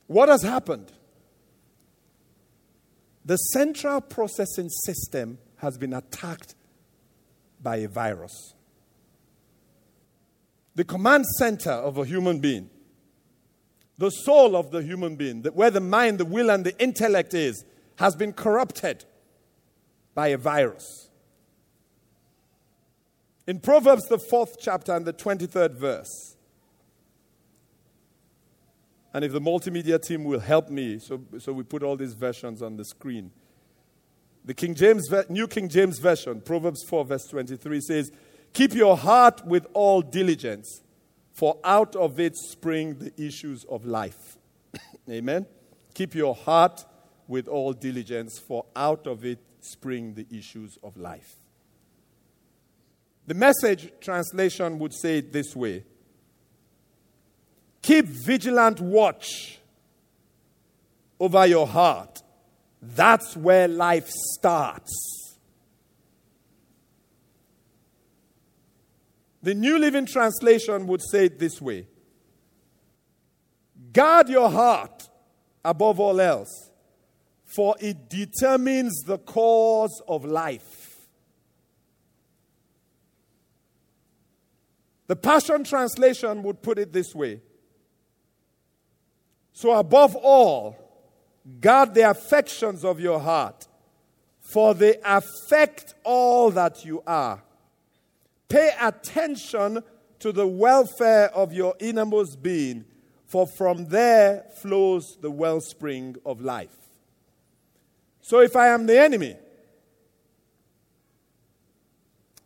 What 0.07 0.29
has 0.29 0.43
happened? 0.43 0.91
The 3.23 3.37
central 3.37 4.01
processing 4.01 4.69
system 4.85 5.37
has 5.57 5.77
been 5.77 5.93
attacked 5.93 6.55
by 7.61 7.77
a 7.77 7.87
virus. 7.87 8.53
The 10.75 10.83
command 10.83 11.25
center 11.37 11.71
of 11.71 11.97
a 11.97 12.05
human 12.05 12.39
being, 12.39 12.69
the 13.97 14.09
soul 14.09 14.55
of 14.55 14.71
the 14.71 14.81
human 14.81 15.15
being, 15.15 15.43
where 15.43 15.71
the 15.71 15.79
mind, 15.81 16.19
the 16.19 16.25
will, 16.25 16.49
and 16.49 16.65
the 16.65 16.77
intellect 16.81 17.33
is, 17.33 17.65
has 17.97 18.15
been 18.15 18.31
corrupted 18.31 19.05
by 20.13 20.27
a 20.27 20.37
virus. 20.37 21.09
In 23.47 23.59
Proverbs, 23.59 24.07
the 24.07 24.19
fourth 24.19 24.57
chapter 24.59 24.93
and 24.93 25.05
the 25.05 25.13
23rd 25.13 25.73
verse, 25.73 26.35
and 29.13 29.25
if 29.25 29.31
the 29.31 29.41
multimedia 29.41 29.99
team 29.99 30.25
will 30.25 30.39
help 30.39 30.69
me, 30.69 30.99
so, 30.99 31.21
so 31.39 31.51
we 31.51 31.63
put 31.63 31.81
all 31.81 31.95
these 31.95 32.13
versions 32.13 32.61
on 32.61 32.77
the 32.77 32.85
screen. 32.85 33.31
The 34.45 34.53
King 34.53 34.75
James, 34.75 35.09
New 35.29 35.47
King 35.47 35.69
James 35.69 35.97
Version, 35.97 36.39
Proverbs 36.41 36.83
4, 36.83 37.05
verse 37.05 37.25
23 37.27 37.81
says, 37.81 38.11
Keep 38.53 38.75
your 38.75 38.95
heart 38.95 39.45
with 39.45 39.65
all 39.73 40.01
diligence, 40.01 40.83
for 41.37 41.59
out 41.63 41.95
of 41.95 42.19
it 42.19 42.35
spring 42.35 42.97
the 42.97 43.13
issues 43.15 43.63
of 43.65 43.85
life. 43.85 44.39
Amen. 45.09 45.45
Keep 45.93 46.15
your 46.15 46.33
heart 46.33 46.83
with 47.27 47.47
all 47.47 47.73
diligence, 47.73 48.39
for 48.39 48.65
out 48.75 49.05
of 49.05 49.23
it 49.23 49.37
spring 49.61 50.15
the 50.15 50.25
issues 50.35 50.79
of 50.81 50.97
life. 50.97 51.35
The 53.27 53.35
message 53.35 53.91
translation 54.01 54.79
would 54.79 54.95
say 54.95 55.19
it 55.19 55.31
this 55.31 55.55
way 55.55 55.83
Keep 57.83 58.05
vigilant 58.05 58.81
watch 58.81 59.59
over 61.19 61.45
your 61.45 61.67
heart. 61.67 62.23
That's 62.81 63.37
where 63.37 63.67
life 63.67 64.09
starts. 64.09 65.16
The 69.41 69.53
New 69.53 69.77
Living 69.77 70.05
Translation 70.05 70.87
would 70.87 71.01
say 71.01 71.25
it 71.25 71.39
this 71.39 71.61
way 71.61 71.87
Guard 73.93 74.29
your 74.29 74.49
heart 74.49 75.09
above 75.63 75.99
all 75.99 76.19
else, 76.19 76.71
for 77.45 77.75
it 77.79 78.09
determines 78.09 79.03
the 79.05 79.17
cause 79.17 80.01
of 80.07 80.25
life. 80.25 80.87
The 85.07 85.15
Passion 85.15 85.63
Translation 85.63 86.43
would 86.43 86.61
put 86.61 86.77
it 86.77 86.91
this 86.91 87.15
way 87.15 87.41
So, 89.53 89.71
above 89.71 90.15
all, 90.15 90.75
guard 91.59 91.93
the 91.93 92.09
affections 92.09 92.83
of 92.83 92.99
your 92.99 93.19
heart, 93.19 93.67
for 94.39 94.73
they 94.73 94.97
affect 95.03 95.95
all 96.03 96.51
that 96.51 96.83
you 96.85 97.01
are. 97.07 97.41
Pay 98.49 98.71
attention 98.81 99.83
to 100.19 100.31
the 100.31 100.47
welfare 100.47 101.29
of 101.35 101.53
your 101.53 101.75
innermost 101.79 102.41
being, 102.41 102.85
for 103.25 103.45
from 103.45 103.85
there 103.85 104.45
flows 104.61 105.17
the 105.21 105.31
wellspring 105.31 106.15
of 106.25 106.41
life. 106.41 106.75
So, 108.21 108.39
if 108.39 108.55
I 108.55 108.67
am 108.69 108.85
the 108.85 108.99
enemy, 108.99 109.35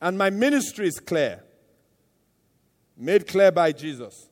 and 0.02 0.18
my 0.18 0.30
ministry 0.30 0.88
is 0.88 1.00
clear, 1.00 1.44
made 2.98 3.28
clear 3.28 3.52
by 3.52 3.72
Jesus. 3.72 4.30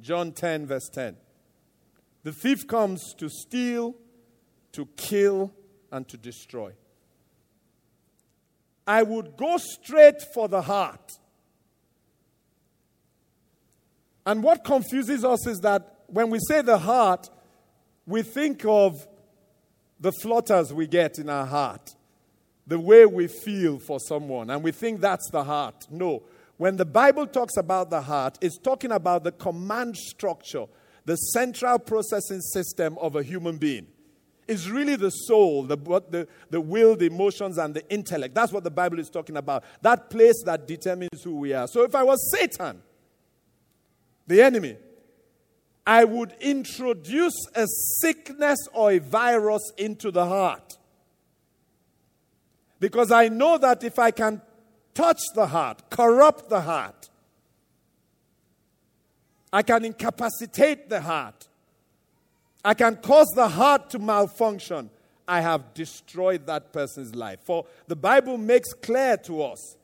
John 0.00 0.32
10, 0.32 0.66
verse 0.66 0.88
10. 0.88 1.16
The 2.24 2.32
thief 2.32 2.66
comes 2.66 3.14
to 3.14 3.28
steal, 3.28 3.94
to 4.72 4.86
kill, 4.96 5.52
and 5.90 6.06
to 6.08 6.16
destroy. 6.16 6.72
I 8.86 9.02
would 9.02 9.36
go 9.36 9.56
straight 9.58 10.22
for 10.34 10.48
the 10.48 10.62
heart. 10.62 11.12
And 14.24 14.42
what 14.42 14.64
confuses 14.64 15.24
us 15.24 15.46
is 15.46 15.60
that 15.60 16.02
when 16.06 16.30
we 16.30 16.38
say 16.48 16.62
the 16.62 16.78
heart, 16.78 17.28
we 18.06 18.22
think 18.22 18.64
of 18.64 19.06
the 19.98 20.12
flutters 20.12 20.72
we 20.72 20.86
get 20.86 21.18
in 21.18 21.28
our 21.28 21.46
heart, 21.46 21.90
the 22.66 22.78
way 22.78 23.06
we 23.06 23.28
feel 23.28 23.78
for 23.78 23.98
someone, 24.00 24.50
and 24.50 24.62
we 24.62 24.72
think 24.72 25.00
that's 25.00 25.30
the 25.30 25.44
heart. 25.44 25.86
No, 25.90 26.22
when 26.56 26.76
the 26.76 26.84
Bible 26.84 27.26
talks 27.26 27.56
about 27.56 27.90
the 27.90 28.02
heart, 28.02 28.38
it's 28.40 28.58
talking 28.58 28.92
about 28.92 29.24
the 29.24 29.32
command 29.32 29.96
structure, 29.96 30.66
the 31.04 31.16
central 31.16 31.78
processing 31.78 32.40
system 32.40 32.98
of 32.98 33.16
a 33.16 33.22
human 33.22 33.56
being. 33.56 33.86
It's 34.48 34.68
really 34.68 34.96
the 34.96 35.10
soul, 35.10 35.62
the, 35.64 35.76
the, 35.76 36.28
the 36.50 36.60
will, 36.60 36.96
the 36.96 37.06
emotions, 37.06 37.58
and 37.58 37.74
the 37.74 37.88
intellect. 37.88 38.34
That's 38.34 38.52
what 38.52 38.64
the 38.64 38.70
Bible 38.70 38.98
is 38.98 39.08
talking 39.08 39.36
about. 39.36 39.64
That 39.82 40.10
place 40.10 40.42
that 40.44 40.66
determines 40.66 41.22
who 41.22 41.38
we 41.38 41.52
are. 41.52 41.68
So 41.68 41.84
if 41.84 41.94
I 41.94 42.02
was 42.02 42.30
Satan, 42.30 42.82
the 44.26 44.42
enemy, 44.42 44.76
I 45.86 46.04
would 46.04 46.32
introduce 46.40 47.34
a 47.54 47.66
sickness 48.00 48.58
or 48.72 48.92
a 48.92 48.98
virus 48.98 49.72
into 49.76 50.10
the 50.10 50.26
heart. 50.26 50.76
Because 52.78 53.12
I 53.12 53.28
know 53.28 53.58
that 53.58 53.84
if 53.84 53.98
I 53.98 54.10
can 54.10 54.42
touch 54.94 55.20
the 55.34 55.46
heart, 55.46 55.88
corrupt 55.90 56.48
the 56.48 56.60
heart. 56.60 57.10
I 59.52 59.62
can 59.62 59.84
incapacitate 59.84 60.88
the 60.88 61.00
heart. 61.00 61.48
I 62.64 62.74
can 62.74 62.96
cause 62.96 63.28
the 63.34 63.48
heart 63.48 63.90
to 63.90 63.98
malfunction. 63.98 64.90
I 65.26 65.40
have 65.40 65.74
destroyed 65.74 66.46
that 66.46 66.72
person's 66.72 67.14
life. 67.14 67.40
For 67.44 67.66
the 67.86 67.96
Bible 67.96 68.38
makes 68.38 68.72
clear 68.72 69.16
to 69.18 69.42
us 69.42 69.76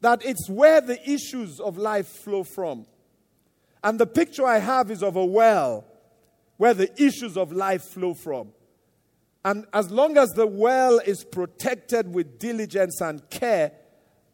that 0.00 0.24
it's 0.24 0.48
where 0.48 0.80
the 0.80 1.00
issues 1.10 1.60
of 1.60 1.78
life 1.78 2.06
flow 2.06 2.44
from. 2.44 2.86
And 3.82 3.98
the 3.98 4.06
picture 4.06 4.46
I 4.46 4.58
have 4.58 4.90
is 4.90 5.02
of 5.02 5.16
a 5.16 5.24
well 5.24 5.84
where 6.56 6.74
the 6.74 6.90
issues 7.02 7.36
of 7.36 7.52
life 7.52 7.82
flow 7.82 8.14
from. 8.14 8.52
And 9.44 9.66
as 9.74 9.90
long 9.90 10.16
as 10.16 10.30
the 10.30 10.46
well 10.46 11.00
is 11.00 11.24
protected 11.24 12.14
with 12.14 12.38
diligence 12.38 13.00
and 13.00 13.28
care, 13.28 13.72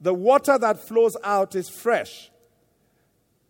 the 0.01 0.15
water 0.15 0.57
that 0.59 0.87
flows 0.87 1.17
out 1.25 1.55
is 1.57 1.69
fresh. 1.69 2.31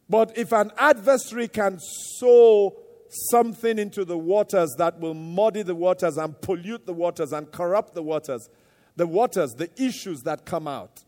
But 0.08 0.36
if 0.36 0.52
an 0.52 0.72
adversary 0.78 1.48
can 1.48 1.78
sow 1.80 2.76
something 3.10 3.78
into 3.78 4.04
the 4.04 4.18
waters 4.18 4.74
that 4.78 4.98
will 5.00 5.14
muddy 5.14 5.62
the 5.62 5.74
waters 5.74 6.16
and 6.16 6.40
pollute 6.40 6.86
the 6.86 6.92
waters 6.92 7.32
and 7.32 7.50
corrupt 7.50 7.94
the 7.94 8.02
waters, 8.02 8.48
the 8.96 9.06
waters, 9.06 9.52
the 9.52 9.70
issues 9.82 10.20
that 10.22 10.44
come 10.44 10.68
out 10.68 11.04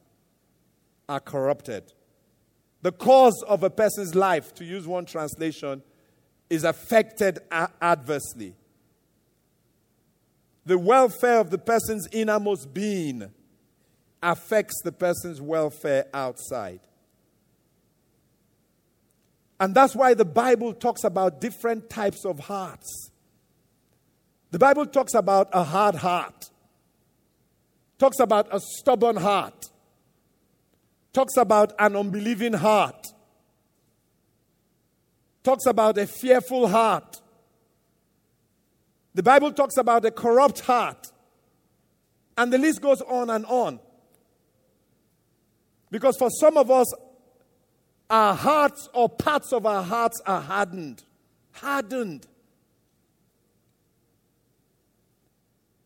are 1.08 1.20
corrupted. 1.20 1.92
The 2.82 2.92
cause 2.92 3.44
of 3.46 3.62
a 3.62 3.70
person's 3.70 4.14
life, 4.14 4.54
to 4.54 4.64
use 4.64 4.86
one 4.86 5.04
translation, 5.04 5.82
is 6.50 6.64
affected 6.64 7.38
adversely. 7.80 8.56
The 10.64 10.78
welfare 10.78 11.38
of 11.38 11.50
the 11.50 11.58
person's 11.58 12.08
innermost 12.12 12.72
being 12.72 13.30
affects 14.22 14.80
the 14.82 14.92
person's 14.92 15.40
welfare 15.40 16.06
outside. 16.12 16.80
And 19.62 19.76
that's 19.76 19.94
why 19.94 20.14
the 20.14 20.24
Bible 20.24 20.74
talks 20.74 21.04
about 21.04 21.40
different 21.40 21.88
types 21.88 22.24
of 22.24 22.40
hearts. 22.40 23.12
The 24.50 24.58
Bible 24.58 24.86
talks 24.86 25.14
about 25.14 25.50
a 25.52 25.62
hard 25.62 25.94
heart, 25.94 26.50
talks 27.96 28.18
about 28.18 28.48
a 28.50 28.58
stubborn 28.58 29.14
heart, 29.14 29.66
talks 31.12 31.36
about 31.36 31.74
an 31.78 31.94
unbelieving 31.94 32.54
heart, 32.54 33.06
talks 35.44 35.66
about 35.66 35.96
a 35.96 36.08
fearful 36.08 36.66
heart. 36.66 37.20
The 39.14 39.22
Bible 39.22 39.52
talks 39.52 39.76
about 39.76 40.04
a 40.04 40.10
corrupt 40.10 40.58
heart. 40.58 41.06
And 42.36 42.52
the 42.52 42.58
list 42.58 42.82
goes 42.82 43.00
on 43.02 43.30
and 43.30 43.46
on. 43.46 43.78
Because 45.88 46.16
for 46.16 46.30
some 46.30 46.56
of 46.56 46.68
us, 46.68 46.92
our 48.12 48.34
hearts 48.34 48.90
or 48.92 49.08
parts 49.08 49.54
of 49.54 49.64
our 49.64 49.82
hearts 49.82 50.20
are 50.26 50.42
hardened. 50.42 51.02
Hardened. 51.52 52.26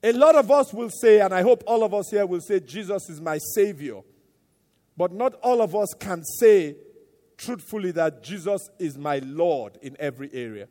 A 0.03 0.11
lot 0.11 0.35
of 0.35 0.51
us 0.51 0.75
will 0.75 0.91
say, 0.91 1.21
and 1.21 1.33
I 1.33 1.43
hope 1.43 1.63
all 1.69 1.85
of 1.85 1.95
us 1.95 2.11
here 2.11 2.27
will 2.27 2.41
say, 2.41 2.59
Jesus 2.59 3.09
is 3.09 3.21
my 3.21 3.39
Savior. 3.55 4.01
But 4.97 5.13
not 5.13 5.35
all 5.35 5.63
of 5.63 5.77
us 5.77 5.95
can 6.01 6.25
say 6.25 6.75
truthfully 7.39 7.93
that 7.93 8.25
Jesus 8.25 8.71
is 8.81 8.99
my 8.99 9.21
Lord 9.21 9.79
in 9.81 9.97
every 10.01 10.29
area. 10.35 10.67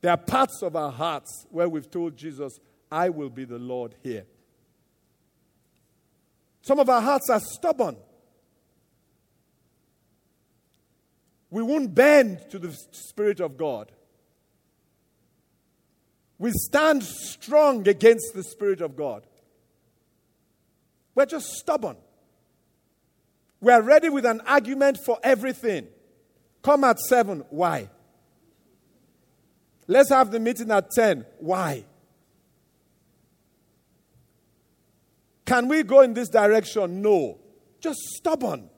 There 0.00 0.12
are 0.12 0.16
parts 0.16 0.62
of 0.62 0.76
our 0.76 0.92
hearts 0.92 1.44
where 1.50 1.68
we've 1.68 1.90
told 1.90 2.16
Jesus, 2.16 2.60
I 2.90 3.08
will 3.08 3.30
be 3.30 3.44
the 3.44 3.58
Lord 3.58 3.96
here. 4.02 4.26
Some 6.60 6.78
of 6.78 6.88
our 6.88 7.00
hearts 7.00 7.28
are 7.30 7.40
stubborn. 7.40 7.96
We 11.52 11.62
won't 11.62 11.94
bend 11.94 12.46
to 12.48 12.58
the 12.58 12.72
Spirit 12.92 13.38
of 13.38 13.58
God. 13.58 13.92
We 16.38 16.50
stand 16.50 17.04
strong 17.04 17.86
against 17.86 18.32
the 18.34 18.42
Spirit 18.42 18.80
of 18.80 18.96
God. 18.96 19.26
We're 21.14 21.26
just 21.26 21.44
stubborn. 21.58 21.98
We 23.60 23.70
are 23.70 23.82
ready 23.82 24.08
with 24.08 24.24
an 24.24 24.40
argument 24.46 24.96
for 25.04 25.18
everything. 25.22 25.88
Come 26.62 26.84
at 26.84 26.98
7. 26.98 27.44
Why? 27.50 27.90
Let's 29.86 30.08
have 30.08 30.30
the 30.30 30.40
meeting 30.40 30.70
at 30.70 30.90
10. 30.90 31.26
Why? 31.38 31.84
Can 35.44 35.68
we 35.68 35.82
go 35.82 36.00
in 36.00 36.14
this 36.14 36.30
direction? 36.30 37.02
No. 37.02 37.40
Just 37.78 38.00
stubborn. 38.16 38.70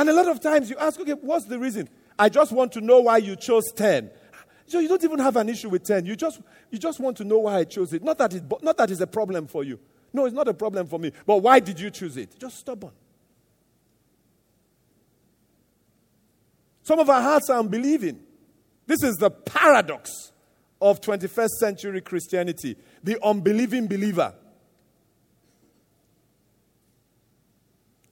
And 0.00 0.08
a 0.08 0.14
lot 0.14 0.28
of 0.28 0.40
times 0.40 0.70
you 0.70 0.78
ask, 0.78 0.98
okay, 0.98 1.12
what's 1.12 1.44
the 1.44 1.58
reason? 1.58 1.86
I 2.18 2.30
just 2.30 2.52
want 2.52 2.72
to 2.72 2.80
know 2.80 3.00
why 3.00 3.18
you 3.18 3.36
chose 3.36 3.70
10. 3.76 4.10
So 4.64 4.78
you 4.78 4.88
don't 4.88 5.04
even 5.04 5.18
have 5.18 5.36
an 5.36 5.50
issue 5.50 5.68
with 5.68 5.84
10. 5.84 6.06
You 6.06 6.16
just, 6.16 6.40
you 6.70 6.78
just 6.78 7.00
want 7.00 7.18
to 7.18 7.24
know 7.24 7.40
why 7.40 7.56
I 7.56 7.64
chose 7.64 7.92
it. 7.92 8.02
Not 8.02 8.16
that, 8.16 8.32
it, 8.32 8.42
not 8.62 8.78
that 8.78 8.90
it's 8.90 9.02
a 9.02 9.06
problem 9.06 9.46
for 9.46 9.62
you. 9.62 9.78
No, 10.14 10.24
it's 10.24 10.34
not 10.34 10.48
a 10.48 10.54
problem 10.54 10.86
for 10.86 10.98
me. 10.98 11.12
But 11.26 11.42
why 11.42 11.60
did 11.60 11.78
you 11.78 11.90
choose 11.90 12.16
it? 12.16 12.34
Just 12.38 12.56
stubborn. 12.56 12.92
Some 16.82 16.98
of 16.98 17.10
our 17.10 17.20
hearts 17.20 17.50
are 17.50 17.58
unbelieving. 17.58 18.20
This 18.86 19.02
is 19.02 19.16
the 19.16 19.30
paradox 19.30 20.32
of 20.80 21.02
21st 21.02 21.50
century 21.60 22.00
Christianity 22.00 22.74
the 23.04 23.22
unbelieving 23.22 23.86
believer. 23.86 24.32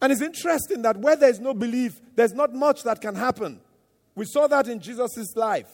And 0.00 0.12
it's 0.12 0.22
interesting 0.22 0.82
that 0.82 0.96
where 0.96 1.16
there's 1.16 1.40
no 1.40 1.54
belief, 1.54 2.00
there's 2.14 2.32
not 2.32 2.54
much 2.54 2.82
that 2.84 3.00
can 3.00 3.14
happen. 3.14 3.60
We 4.14 4.24
saw 4.24 4.46
that 4.46 4.68
in 4.68 4.80
Jesus' 4.80 5.34
life. 5.36 5.68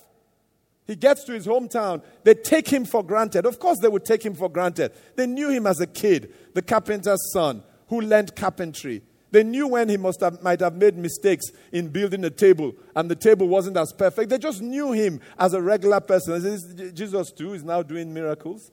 He 0.86 0.96
gets 0.96 1.24
to 1.24 1.32
his 1.32 1.46
hometown. 1.46 2.02
They 2.24 2.34
take 2.34 2.68
him 2.68 2.84
for 2.84 3.02
granted. 3.02 3.46
Of 3.46 3.58
course, 3.58 3.78
they 3.80 3.88
would 3.88 4.04
take 4.04 4.22
him 4.22 4.34
for 4.34 4.50
granted. 4.50 4.92
They 5.16 5.26
knew 5.26 5.48
him 5.48 5.66
as 5.66 5.80
a 5.80 5.86
kid, 5.86 6.34
the 6.52 6.62
carpenter's 6.62 7.32
son 7.32 7.62
who 7.88 8.00
learned 8.00 8.36
carpentry. 8.36 9.02
They 9.30 9.42
knew 9.42 9.66
when 9.66 9.88
he 9.88 9.96
must 9.96 10.20
have, 10.20 10.42
might 10.42 10.60
have 10.60 10.76
made 10.76 10.96
mistakes 10.96 11.46
in 11.72 11.88
building 11.88 12.24
a 12.24 12.30
table 12.30 12.72
and 12.94 13.10
the 13.10 13.16
table 13.16 13.48
wasn't 13.48 13.76
as 13.76 13.92
perfect. 13.92 14.30
They 14.30 14.38
just 14.38 14.62
knew 14.62 14.92
him 14.92 15.20
as 15.38 15.54
a 15.54 15.60
regular 15.60 16.00
person. 16.00 16.94
Jesus, 16.94 17.32
too, 17.32 17.54
is 17.54 17.64
now 17.64 17.82
doing 17.82 18.14
miracles. 18.14 18.70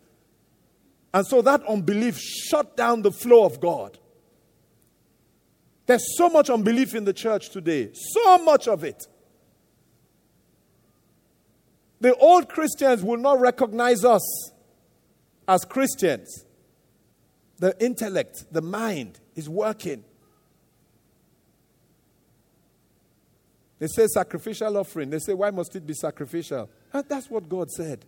And 1.14 1.26
so 1.26 1.41
that 1.41 1.66
unbelief 1.66 2.20
shut 2.20 2.78
down 2.78 3.02
the 3.02 3.12
flow 3.12 3.43
of 3.43 3.60
God. 3.60 3.97
There's 5.92 6.16
so 6.18 6.30
much 6.30 6.50
unbelief 6.50 6.96
in 6.96 7.04
the 7.04 7.12
church 7.12 7.50
today, 7.50 7.89
so 7.92 8.38
much 8.38 8.70
of 8.70 8.86
it. 8.86 9.08
The 12.00 12.16
old 12.16 12.48
Christians 12.48 13.04
will 13.04 13.18
not 13.18 13.42
recognize 13.42 14.06
us 14.06 14.52
as 15.50 15.66
Christians. 15.66 16.46
The 17.60 17.76
intellect, 17.84 18.46
the 18.54 18.62
mind 18.62 19.20
is 19.36 19.50
working. 19.50 20.06
They 23.78 23.88
say 23.88 24.08
sacrificial 24.08 24.78
offering. 24.78 25.10
They 25.10 25.20
say, 25.20 25.34
why 25.34 25.52
must 25.52 25.76
it 25.76 25.86
be 25.86 25.94
sacrificial? 25.94 26.70
And 26.94 27.04
that's 27.10 27.30
what 27.30 27.50
God 27.50 27.70
said. 27.70 28.06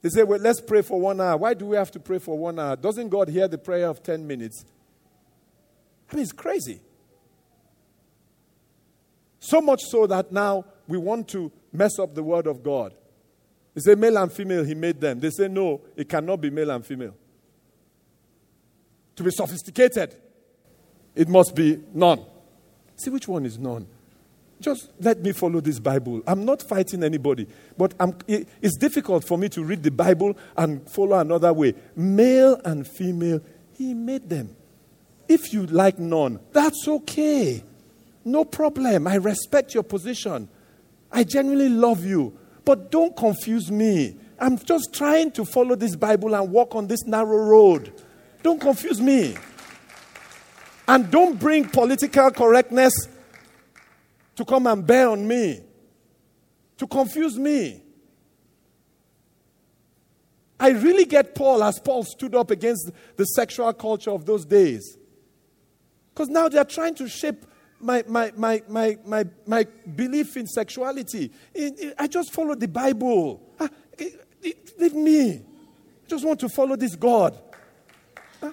They 0.00 0.08
say, 0.08 0.22
well, 0.22 0.40
let's 0.40 0.62
pray 0.62 0.80
for 0.80 0.98
one 0.98 1.20
hour. 1.20 1.36
Why 1.36 1.52
do 1.52 1.66
we 1.66 1.76
have 1.76 1.90
to 1.90 2.00
pray 2.00 2.20
for 2.20 2.38
one 2.38 2.58
hour? 2.58 2.74
Doesn't 2.74 3.10
God 3.10 3.28
hear 3.28 3.48
the 3.48 3.58
prayer 3.58 3.90
of 3.90 4.02
10 4.02 4.26
minutes? 4.26 4.64
I 6.12 6.16
mean, 6.16 6.22
it's 6.24 6.32
crazy. 6.32 6.80
So 9.40 9.60
much 9.60 9.80
so 9.82 10.06
that 10.06 10.30
now 10.30 10.64
we 10.86 10.98
want 10.98 11.28
to 11.28 11.50
mess 11.72 11.98
up 11.98 12.14
the 12.14 12.22
word 12.22 12.46
of 12.46 12.62
God. 12.62 12.94
They 13.74 13.80
say 13.80 13.94
male 13.94 14.18
and 14.18 14.30
female, 14.30 14.62
he 14.62 14.74
made 14.74 15.00
them. 15.00 15.18
They 15.18 15.30
say 15.30 15.48
no, 15.48 15.80
it 15.96 16.08
cannot 16.08 16.40
be 16.40 16.50
male 16.50 16.70
and 16.70 16.84
female. 16.84 17.14
To 19.16 19.22
be 19.22 19.30
sophisticated, 19.30 20.14
it 21.14 21.28
must 21.28 21.54
be 21.54 21.82
none. 21.92 22.24
See 22.96 23.10
which 23.10 23.26
one 23.26 23.46
is 23.46 23.58
none. 23.58 23.86
Just 24.60 24.90
let 25.00 25.20
me 25.20 25.32
follow 25.32 25.60
this 25.60 25.80
Bible. 25.80 26.22
I'm 26.26 26.44
not 26.44 26.62
fighting 26.62 27.02
anybody, 27.02 27.48
but 27.76 27.94
it, 28.28 28.48
it's 28.60 28.76
difficult 28.76 29.24
for 29.24 29.36
me 29.36 29.48
to 29.50 29.64
read 29.64 29.82
the 29.82 29.90
Bible 29.90 30.36
and 30.56 30.88
follow 30.88 31.18
another 31.18 31.52
way. 31.52 31.74
Male 31.96 32.60
and 32.64 32.86
female, 32.86 33.40
he 33.76 33.92
made 33.92 34.28
them. 34.28 34.54
If 35.32 35.50
you 35.54 35.64
like 35.64 35.98
none, 35.98 36.40
that's 36.52 36.86
okay. 36.86 37.64
No 38.22 38.44
problem. 38.44 39.06
I 39.06 39.14
respect 39.14 39.72
your 39.72 39.82
position. 39.82 40.46
I 41.10 41.24
genuinely 41.24 41.70
love 41.70 42.04
you. 42.04 42.36
But 42.66 42.90
don't 42.90 43.16
confuse 43.16 43.70
me. 43.70 44.14
I'm 44.38 44.58
just 44.58 44.92
trying 44.92 45.30
to 45.32 45.46
follow 45.46 45.74
this 45.74 45.96
Bible 45.96 46.34
and 46.34 46.52
walk 46.52 46.74
on 46.74 46.86
this 46.86 47.06
narrow 47.06 47.38
road. 47.38 47.94
Don't 48.42 48.60
confuse 48.60 49.00
me. 49.00 49.34
And 50.86 51.10
don't 51.10 51.40
bring 51.40 51.66
political 51.66 52.30
correctness 52.30 52.92
to 54.36 54.44
come 54.44 54.66
and 54.66 54.86
bear 54.86 55.08
on 55.08 55.26
me, 55.26 55.60
to 56.76 56.86
confuse 56.86 57.38
me. 57.38 57.80
I 60.60 60.70
really 60.72 61.06
get 61.06 61.34
Paul 61.34 61.62
as 61.64 61.78
Paul 61.78 62.04
stood 62.04 62.34
up 62.34 62.50
against 62.50 62.90
the 63.16 63.24
sexual 63.24 63.72
culture 63.72 64.10
of 64.10 64.26
those 64.26 64.44
days. 64.44 64.98
Because 66.12 66.28
now 66.28 66.48
they're 66.48 66.64
trying 66.64 66.94
to 66.96 67.08
shape 67.08 67.46
my, 67.80 68.04
my, 68.06 68.32
my, 68.36 68.62
my, 68.68 68.98
my, 69.04 69.24
my 69.46 69.66
belief 69.96 70.36
in 70.36 70.46
sexuality. 70.46 71.30
I 71.98 72.06
just 72.06 72.32
follow 72.32 72.54
the 72.54 72.68
Bible. 72.68 73.42
Ah, 73.58 73.68
leave 74.78 74.94
me. 74.94 75.30
I 75.32 76.08
just 76.08 76.24
want 76.24 76.40
to 76.40 76.48
follow 76.48 76.76
this 76.76 76.94
God. 76.94 77.36
Ah, 78.42 78.52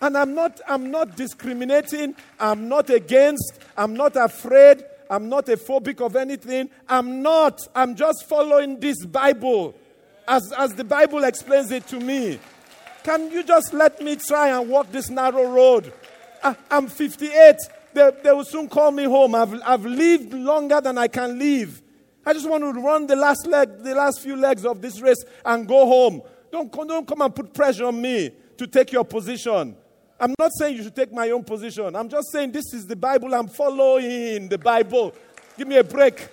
and 0.00 0.16
I'm 0.16 0.34
not, 0.34 0.60
I'm 0.66 0.90
not 0.90 1.16
discriminating. 1.16 2.14
I'm 2.40 2.68
not 2.68 2.90
against. 2.90 3.60
I'm 3.76 3.94
not 3.94 4.16
afraid. 4.16 4.84
I'm 5.10 5.28
not 5.28 5.48
a 5.48 5.56
phobic 5.56 6.04
of 6.04 6.16
anything. 6.16 6.68
I'm 6.88 7.22
not. 7.22 7.60
I'm 7.74 7.94
just 7.94 8.28
following 8.28 8.80
this 8.80 9.04
Bible 9.06 9.74
as, 10.26 10.52
as 10.56 10.74
the 10.74 10.84
Bible 10.84 11.24
explains 11.24 11.70
it 11.70 11.86
to 11.88 11.98
me. 11.98 12.38
Can 13.02 13.30
you 13.30 13.42
just 13.42 13.72
let 13.72 14.00
me 14.02 14.16
try 14.16 14.48
and 14.48 14.68
walk 14.68 14.92
this 14.92 15.08
narrow 15.08 15.50
road? 15.50 15.92
Ah, 16.42 16.56
I'm 16.70 16.88
58. 16.88 17.56
They, 17.94 18.10
they 18.22 18.32
will 18.32 18.44
soon 18.44 18.68
call 18.68 18.90
me 18.90 19.04
home. 19.04 19.34
I've, 19.34 19.60
I've 19.64 19.84
lived 19.84 20.32
longer 20.32 20.80
than 20.80 20.98
I 20.98 21.08
can 21.08 21.38
live. 21.38 21.82
I 22.24 22.32
just 22.32 22.48
want 22.48 22.62
to 22.62 22.80
run 22.80 23.06
the 23.06 23.16
last 23.16 23.46
leg, 23.46 23.82
the 23.82 23.94
last 23.94 24.20
few 24.20 24.36
legs 24.36 24.64
of 24.64 24.80
this 24.82 25.00
race 25.00 25.24
and 25.44 25.66
go 25.66 25.86
home. 25.86 26.22
Don't, 26.52 26.70
don't 26.70 27.06
come 27.06 27.22
and 27.22 27.34
put 27.34 27.54
pressure 27.54 27.86
on 27.86 28.00
me 28.00 28.30
to 28.56 28.66
take 28.66 28.92
your 28.92 29.04
position. 29.04 29.74
I'm 30.20 30.34
not 30.38 30.50
saying 30.58 30.76
you 30.76 30.82
should 30.82 30.96
take 30.96 31.12
my 31.12 31.30
own 31.30 31.44
position. 31.44 31.94
I'm 31.94 32.08
just 32.08 32.30
saying 32.32 32.52
this 32.52 32.74
is 32.74 32.86
the 32.86 32.96
Bible. 32.96 33.34
I'm 33.34 33.48
following 33.48 34.48
the 34.48 34.58
Bible. 34.58 35.14
Give 35.56 35.68
me 35.68 35.76
a 35.76 35.84
break. 35.84 36.28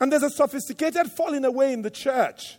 And 0.00 0.12
there's 0.12 0.22
a 0.22 0.30
sophisticated 0.30 1.10
falling 1.10 1.44
away 1.44 1.72
in 1.72 1.82
the 1.82 1.90
church 1.90 2.58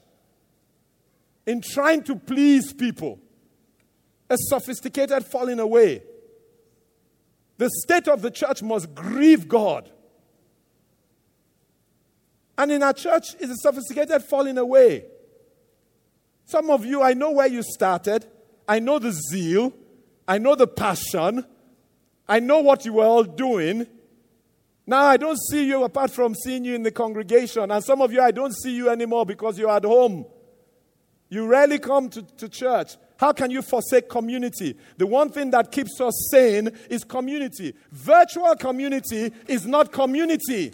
in 1.45 1.61
trying 1.61 2.03
to 2.03 2.15
please 2.15 2.73
people. 2.73 3.19
A 4.29 4.37
sophisticated 4.37 5.25
falling 5.25 5.59
away. 5.59 6.03
The 7.57 7.69
state 7.83 8.07
of 8.07 8.21
the 8.21 8.29
church 8.29 8.61
must 8.61 8.93
grieve 8.93 9.47
God. 9.47 9.89
And 12.57 12.71
in 12.71 12.83
our 12.83 12.93
church 12.93 13.35
is 13.39 13.49
a 13.49 13.55
sophisticated 13.55 14.23
falling 14.23 14.57
away. 14.57 15.05
Some 16.45 16.69
of 16.69 16.85
you, 16.85 17.01
I 17.01 17.13
know 17.13 17.31
where 17.31 17.47
you 17.47 17.63
started. 17.63 18.25
I 18.67 18.79
know 18.79 18.99
the 18.99 19.11
zeal. 19.11 19.73
I 20.27 20.37
know 20.37 20.55
the 20.55 20.67
passion. 20.67 21.45
I 22.27 22.39
know 22.39 22.59
what 22.59 22.85
you 22.85 22.93
were 22.93 23.05
all 23.05 23.23
doing. 23.23 23.87
Now 24.89 25.03
I 25.05 25.17
don't 25.17 25.37
see 25.37 25.65
you 25.65 25.83
apart 25.83 26.09
from 26.09 26.33
seeing 26.33 26.65
you 26.65 26.73
in 26.73 26.81
the 26.81 26.89
congregation. 26.89 27.69
And 27.69 27.83
some 27.83 28.01
of 28.01 28.11
you, 28.11 28.21
I 28.21 28.31
don't 28.31 28.55
see 28.55 28.75
you 28.75 28.89
anymore 28.89 29.23
because 29.23 29.59
you're 29.59 29.69
at 29.69 29.83
home. 29.83 30.25
You 31.29 31.45
rarely 31.45 31.77
come 31.77 32.09
to, 32.09 32.23
to 32.23 32.49
church. 32.49 32.97
How 33.17 33.31
can 33.31 33.51
you 33.51 33.61
forsake 33.61 34.09
community? 34.09 34.75
The 34.97 35.05
one 35.05 35.29
thing 35.29 35.51
that 35.51 35.71
keeps 35.71 36.01
us 36.01 36.29
sane 36.31 36.71
is 36.89 37.03
community. 37.03 37.75
Virtual 37.91 38.55
community 38.55 39.31
is 39.47 39.67
not 39.67 39.91
community. 39.91 40.73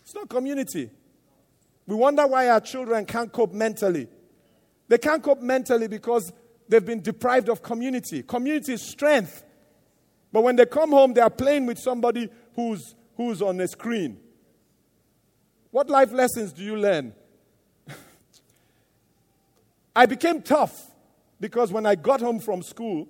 It's 0.00 0.14
not 0.14 0.30
community. 0.30 0.88
We 1.86 1.94
wonder 1.94 2.26
why 2.26 2.48
our 2.48 2.60
children 2.62 3.04
can't 3.04 3.30
cope 3.30 3.52
mentally. 3.52 4.08
They 4.88 4.96
can't 4.96 5.22
cope 5.22 5.42
mentally 5.42 5.88
because 5.88 6.32
they've 6.70 6.82
been 6.82 7.02
deprived 7.02 7.50
of 7.50 7.62
community. 7.62 8.22
Community 8.22 8.72
is 8.72 8.80
strength. 8.80 9.44
But 10.32 10.42
when 10.42 10.56
they 10.56 10.66
come 10.66 10.90
home, 10.90 11.14
they 11.14 11.20
are 11.20 11.30
playing 11.30 11.66
with 11.66 11.78
somebody 11.78 12.28
who's, 12.54 12.94
who's 13.16 13.40
on 13.40 13.60
a 13.60 13.68
screen. 13.68 14.18
What 15.70 15.88
life 15.88 16.12
lessons 16.12 16.52
do 16.52 16.62
you 16.62 16.76
learn? 16.76 17.14
I 19.96 20.06
became 20.06 20.42
tough 20.42 20.90
because 21.40 21.72
when 21.72 21.86
I 21.86 21.94
got 21.94 22.20
home 22.20 22.40
from 22.40 22.62
school, 22.62 23.08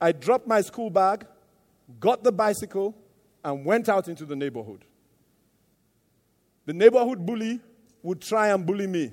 I 0.00 0.12
dropped 0.12 0.46
my 0.46 0.60
school 0.60 0.90
bag, 0.90 1.26
got 2.00 2.24
the 2.24 2.32
bicycle, 2.32 2.96
and 3.44 3.64
went 3.64 3.88
out 3.88 4.08
into 4.08 4.24
the 4.24 4.36
neighborhood. 4.36 4.84
The 6.66 6.72
neighborhood 6.72 7.24
bully 7.24 7.60
would 8.02 8.20
try 8.20 8.48
and 8.48 8.64
bully 8.64 8.86
me. 8.86 9.12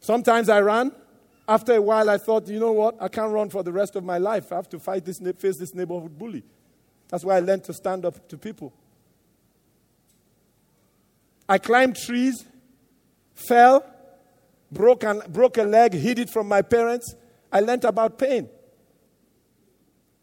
Sometimes 0.00 0.48
I 0.48 0.60
ran. 0.60 0.92
After 1.48 1.74
a 1.74 1.82
while, 1.82 2.10
I 2.10 2.18
thought, 2.18 2.48
you 2.48 2.58
know 2.58 2.72
what? 2.72 2.96
I 3.00 3.08
can't 3.08 3.30
run 3.30 3.50
for 3.50 3.62
the 3.62 3.72
rest 3.72 3.94
of 3.94 4.04
my 4.04 4.18
life. 4.18 4.50
I 4.50 4.56
have 4.56 4.68
to 4.70 4.78
fight 4.80 5.04
this, 5.04 5.20
face 5.38 5.58
this 5.58 5.74
neighborhood 5.74 6.18
bully. 6.18 6.42
That's 7.08 7.24
why 7.24 7.36
I 7.36 7.40
learned 7.40 7.64
to 7.64 7.72
stand 7.72 8.04
up 8.04 8.28
to 8.28 8.36
people. 8.36 8.72
I 11.48 11.58
climbed 11.58 11.96
trees, 11.96 12.44
fell, 13.34 13.84
broke, 14.72 15.04
an, 15.04 15.22
broke 15.28 15.58
a 15.58 15.62
leg, 15.62 15.92
hid 15.94 16.18
it 16.18 16.30
from 16.30 16.48
my 16.48 16.62
parents. 16.62 17.14
I 17.52 17.60
learned 17.60 17.84
about 17.84 18.18
pain. 18.18 18.48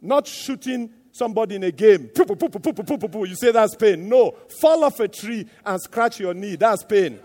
Not 0.02 0.28
shooting 0.28 0.90
somebody 1.14 1.56
in 1.56 1.64
a 1.64 1.72
game. 1.72 2.10
You 2.14 3.36
say 3.36 3.52
that's 3.52 3.76
pain. 3.76 4.10
No. 4.10 4.36
Fall 4.60 4.84
off 4.84 5.00
a 5.00 5.08
tree 5.08 5.48
and 5.66 5.82
scratch 5.82 6.20
your 6.20 6.34
knee. 6.34 6.58
That's 6.58 6.84
pain. 6.84 7.20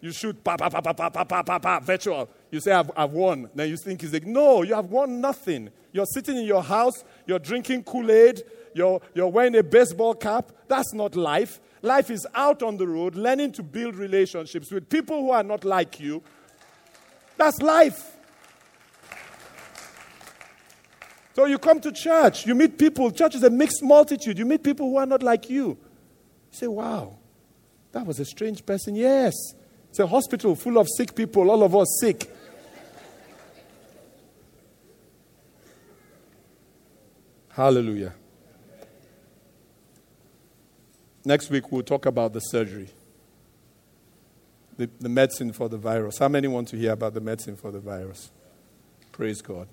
You 0.00 0.12
shoot 0.12 0.42
pa 0.42 0.56
pa 0.56 0.70
pa 0.70 0.80
pa 0.80 0.94
pa 0.94 1.10
pa 1.10 1.42
pa 1.42 1.58
pa 1.58 1.80
virtual. 1.80 2.26
You 2.50 2.60
say 2.60 2.72
I've, 2.72 2.90
I've 2.96 3.12
won. 3.12 3.48
Then 3.54 3.68
you 3.68 3.76
think 3.76 4.00
he's 4.00 4.12
like 4.12 4.26
no, 4.26 4.62
you 4.62 4.74
have 4.74 4.86
won 4.86 5.20
nothing. 5.20 5.70
You're 5.92 6.06
sitting 6.06 6.36
in 6.36 6.44
your 6.44 6.62
house. 6.62 7.04
You're 7.26 7.38
drinking 7.38 7.84
Kool 7.84 8.10
Aid. 8.10 8.42
You're 8.74 9.00
you're 9.14 9.28
wearing 9.28 9.56
a 9.56 9.62
baseball 9.62 10.14
cap. 10.14 10.52
That's 10.68 10.92
not 10.92 11.16
life. 11.16 11.60
Life 11.82 12.10
is 12.10 12.26
out 12.34 12.62
on 12.62 12.76
the 12.76 12.86
road, 12.86 13.14
learning 13.14 13.52
to 13.52 13.62
build 13.62 13.96
relationships 13.96 14.70
with 14.70 14.88
people 14.88 15.20
who 15.20 15.30
are 15.30 15.42
not 15.42 15.64
like 15.64 15.98
you. 15.98 16.22
That's 17.36 17.60
life. 17.62 18.16
So 21.34 21.46
you 21.46 21.58
come 21.58 21.80
to 21.80 21.92
church, 21.92 22.46
you 22.46 22.54
meet 22.54 22.76
people. 22.76 23.10
Church 23.10 23.34
is 23.34 23.42
a 23.44 23.50
mixed 23.50 23.82
multitude. 23.82 24.38
You 24.38 24.44
meet 24.44 24.62
people 24.62 24.90
who 24.90 24.96
are 24.96 25.06
not 25.06 25.22
like 25.22 25.48
you. 25.48 25.68
You 25.68 25.78
say, 26.50 26.66
wow, 26.66 27.16
that 27.92 28.04
was 28.04 28.20
a 28.20 28.24
strange 28.24 28.66
person. 28.66 28.94
Yes. 28.94 29.32
It's 29.88 29.98
a 29.98 30.06
hospital 30.06 30.54
full 30.54 30.78
of 30.78 30.86
sick 30.96 31.14
people, 31.14 31.50
all 31.50 31.62
of 31.62 31.74
us 31.74 31.98
sick. 32.00 32.30
Hallelujah. 37.50 38.14
Next 41.24 41.50
week, 41.50 41.70
we'll 41.70 41.82
talk 41.82 42.06
about 42.06 42.32
the 42.32 42.40
surgery, 42.40 42.88
the, 44.76 44.88
the 45.00 45.08
medicine 45.08 45.52
for 45.52 45.68
the 45.68 45.76
virus. 45.76 46.18
How 46.18 46.28
many 46.28 46.48
want 46.48 46.68
to 46.68 46.76
hear 46.76 46.92
about 46.92 47.14
the 47.14 47.20
medicine 47.20 47.56
for 47.56 47.70
the 47.70 47.80
virus? 47.80 48.30
Praise 49.12 49.42
God. 49.42 49.68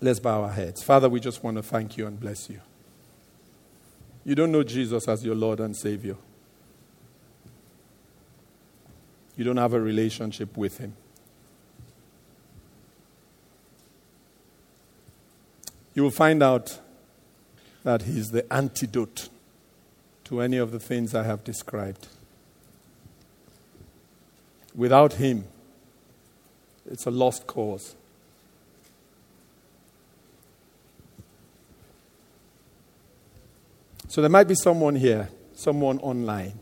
Let's 0.00 0.20
bow 0.20 0.42
our 0.42 0.50
heads. 0.50 0.82
Father, 0.82 1.08
we 1.08 1.20
just 1.20 1.42
want 1.42 1.56
to 1.56 1.62
thank 1.62 1.96
you 1.96 2.06
and 2.06 2.18
bless 2.18 2.48
you. 2.48 2.60
You 4.24 4.34
don't 4.34 4.52
know 4.52 4.62
Jesus 4.62 5.06
as 5.06 5.24
your 5.24 5.34
Lord 5.34 5.60
and 5.60 5.76
Savior, 5.76 6.16
you 9.36 9.44
don't 9.44 9.56
have 9.56 9.74
a 9.74 9.80
relationship 9.80 10.56
with 10.56 10.78
Him. 10.78 10.96
You 15.94 16.02
will 16.02 16.10
find 16.10 16.42
out 16.42 16.80
that 17.84 18.02
He's 18.02 18.30
the 18.30 18.52
antidote 18.52 19.28
to 20.24 20.40
any 20.40 20.56
of 20.56 20.72
the 20.72 20.80
things 20.80 21.14
I 21.14 21.22
have 21.22 21.44
described. 21.44 22.08
Without 24.74 25.14
Him, 25.14 25.44
it's 26.90 27.06
a 27.06 27.10
lost 27.10 27.46
cause. 27.46 27.94
So 34.08 34.20
there 34.20 34.30
might 34.30 34.48
be 34.48 34.54
someone 34.54 34.96
here, 34.96 35.28
someone 35.54 35.98
online, 35.98 36.58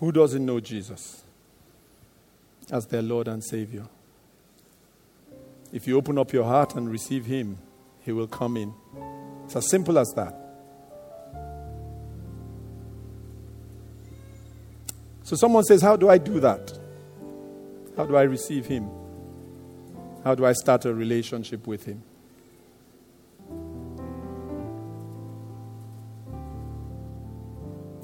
who 0.00 0.12
doesn't 0.12 0.44
know 0.44 0.60
Jesus 0.60 1.22
as 2.70 2.86
their 2.86 3.02
Lord 3.02 3.28
and 3.28 3.42
Savior. 3.42 3.86
If 5.72 5.86
you 5.86 5.96
open 5.96 6.18
up 6.18 6.32
your 6.32 6.44
heart 6.44 6.74
and 6.74 6.90
receive 6.90 7.26
Him, 7.26 7.58
He 8.00 8.12
will 8.12 8.28
come 8.28 8.56
in. 8.56 8.72
It's 9.44 9.56
as 9.56 9.68
simple 9.68 9.98
as 9.98 10.12
that. 10.16 10.34
So 15.22 15.34
someone 15.34 15.64
says, 15.64 15.82
How 15.82 15.96
do 15.96 16.08
I 16.08 16.18
do 16.18 16.38
that? 16.40 16.72
How 17.96 18.06
do 18.06 18.16
I 18.16 18.22
receive 18.22 18.66
Him? 18.66 18.88
How 20.22 20.34
do 20.34 20.44
I 20.44 20.52
start 20.52 20.84
a 20.84 20.94
relationship 20.94 21.66
with 21.66 21.84
Him? 21.84 22.02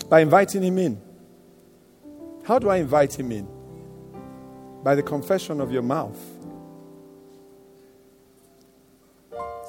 By 0.08 0.20
inviting 0.20 0.62
Him 0.62 0.78
in. 0.78 1.00
How 2.44 2.58
do 2.58 2.68
I 2.70 2.76
invite 2.76 3.18
Him 3.18 3.30
in? 3.30 3.48
By 4.82 4.94
the 4.94 5.02
confession 5.02 5.60
of 5.60 5.70
your 5.70 5.82
mouth. 5.82 6.18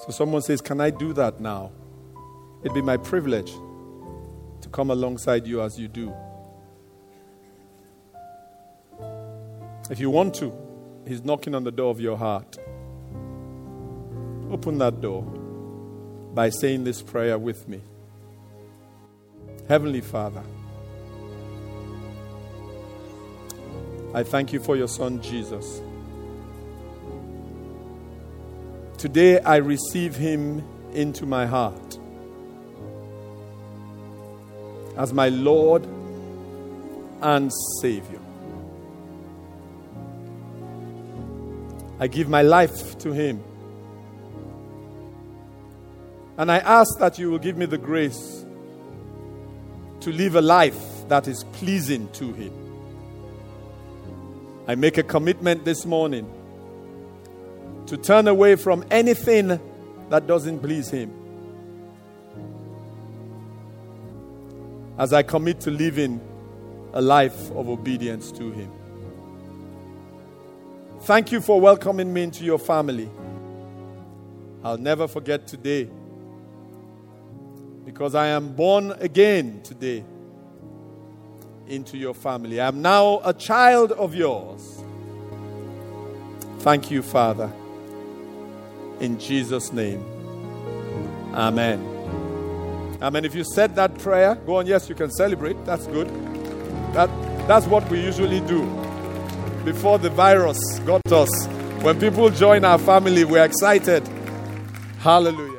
So 0.04 0.12
someone 0.12 0.42
says, 0.42 0.60
Can 0.60 0.82
I 0.82 0.90
do 0.90 1.14
that 1.14 1.40
now? 1.40 1.72
It'd 2.62 2.76
be 2.76 2.82
my 2.82 2.98
privilege 2.98 3.54
to 4.60 4.70
come 4.70 4.92
alongside 4.92 5.48
you 5.48 5.62
as 5.62 5.80
you 5.80 5.88
do. 5.88 6.14
If 9.90 10.02
you 10.02 10.10
want 10.10 10.36
to, 10.36 10.54
He's 11.08 11.24
knocking 11.24 11.56
on 11.56 11.64
the 11.64 11.72
door 11.72 11.90
of 11.90 12.02
your 12.02 12.18
heart. 12.18 12.58
Open 14.52 14.78
that 14.80 15.00
door 15.00 15.24
by 16.34 16.50
saying 16.50 16.84
this 16.84 17.02
prayer 17.02 17.38
with 17.38 17.70
me 17.70 17.82
Heavenly 19.70 20.02
Father, 20.02 20.44
I 24.14 24.24
thank 24.24 24.52
you 24.52 24.60
for 24.60 24.76
your 24.76 24.90
Son 24.90 25.22
Jesus. 25.22 25.82
Today 29.04 29.38
I 29.42 29.58
receive 29.58 30.16
him 30.16 30.64
into 30.94 31.26
my 31.26 31.46
heart 31.46 32.00
as 34.96 35.12
my 35.12 35.28
Lord 35.28 35.86
and 37.22 37.52
Savior. 37.82 38.22
I 42.00 42.08
give 42.08 42.30
my 42.30 42.44
life 42.44 42.98
to 43.00 43.12
Him. 43.12 43.44
And 46.38 46.50
I 46.50 46.60
ask 46.60 46.98
that 47.00 47.20
you 47.20 47.30
will 47.30 47.40
give 47.40 47.58
me 47.58 47.66
the 47.66 47.78
grace 47.78 48.46
to 50.00 50.14
live 50.14 50.38
a 50.38 50.42
life 50.42 51.10
that 51.10 51.28
is 51.28 51.44
pleasing 51.52 52.08
to 52.14 52.32
Him. 52.32 52.54
I 54.66 54.76
make 54.76 54.98
a 54.98 55.04
commitment 55.04 55.66
this 55.66 55.86
morning 55.86 56.26
to 57.94 57.98
turn 58.02 58.28
away 58.28 58.56
from 58.56 58.84
anything 58.90 59.60
that 60.10 60.26
doesn't 60.26 60.62
please 60.62 60.90
Him. 60.90 61.14
As 64.98 65.14
I 65.14 65.22
commit 65.22 65.60
to 65.62 65.70
living 65.70 66.20
a 66.94 67.00
life 67.00 67.52
of 67.52 67.70
obedience 67.70 68.32
to 68.32 68.50
Him. 68.50 68.72
Thank 71.02 71.32
you 71.32 71.40
for 71.40 71.62
welcoming 71.62 72.12
me 72.12 72.24
into 72.24 72.44
your 72.44 72.58
family. 72.58 73.12
I'll 74.64 74.80
never 74.80 75.08
forget 75.08 75.46
today 75.46 75.88
because 77.86 78.16
I 78.16 78.30
am 78.30 78.56
born 78.56 78.94
again 78.94 79.62
today 79.62 80.04
into 81.68 82.00
your 82.00 82.16
family. 82.16 82.60
I'm 82.60 82.82
now 82.82 83.22
a 83.24 83.36
child 83.36 83.92
of 83.92 84.16
yours. 84.16 84.84
Thank 86.58 86.90
you, 86.90 87.04
Father. 87.04 87.54
In 89.04 89.20
Jesus' 89.20 89.74
name. 89.74 90.02
Amen. 91.34 91.78
Amen. 93.02 93.26
If 93.26 93.36
you 93.36 93.44
said 93.44 93.76
that 93.76 93.98
prayer, 93.98 94.36
go 94.36 94.56
on. 94.56 94.66
Yes, 94.66 94.88
you 94.88 94.96
can 94.96 95.12
celebrate. 95.12 95.58
That's 95.66 95.88
good. 95.88 96.08
That, 96.94 97.10
that's 97.46 97.66
what 97.68 97.84
we 97.90 98.02
usually 98.02 98.40
do 98.40 98.62
before 99.66 100.00
the 100.00 100.10
virus 100.10 100.58
got 100.86 101.02
us. 101.12 101.48
When 101.82 102.00
people 102.00 102.30
join 102.30 102.64
our 102.64 102.78
family, 102.78 103.26
we're 103.26 103.44
excited. 103.44 104.08
Hallelujah. 105.00 105.53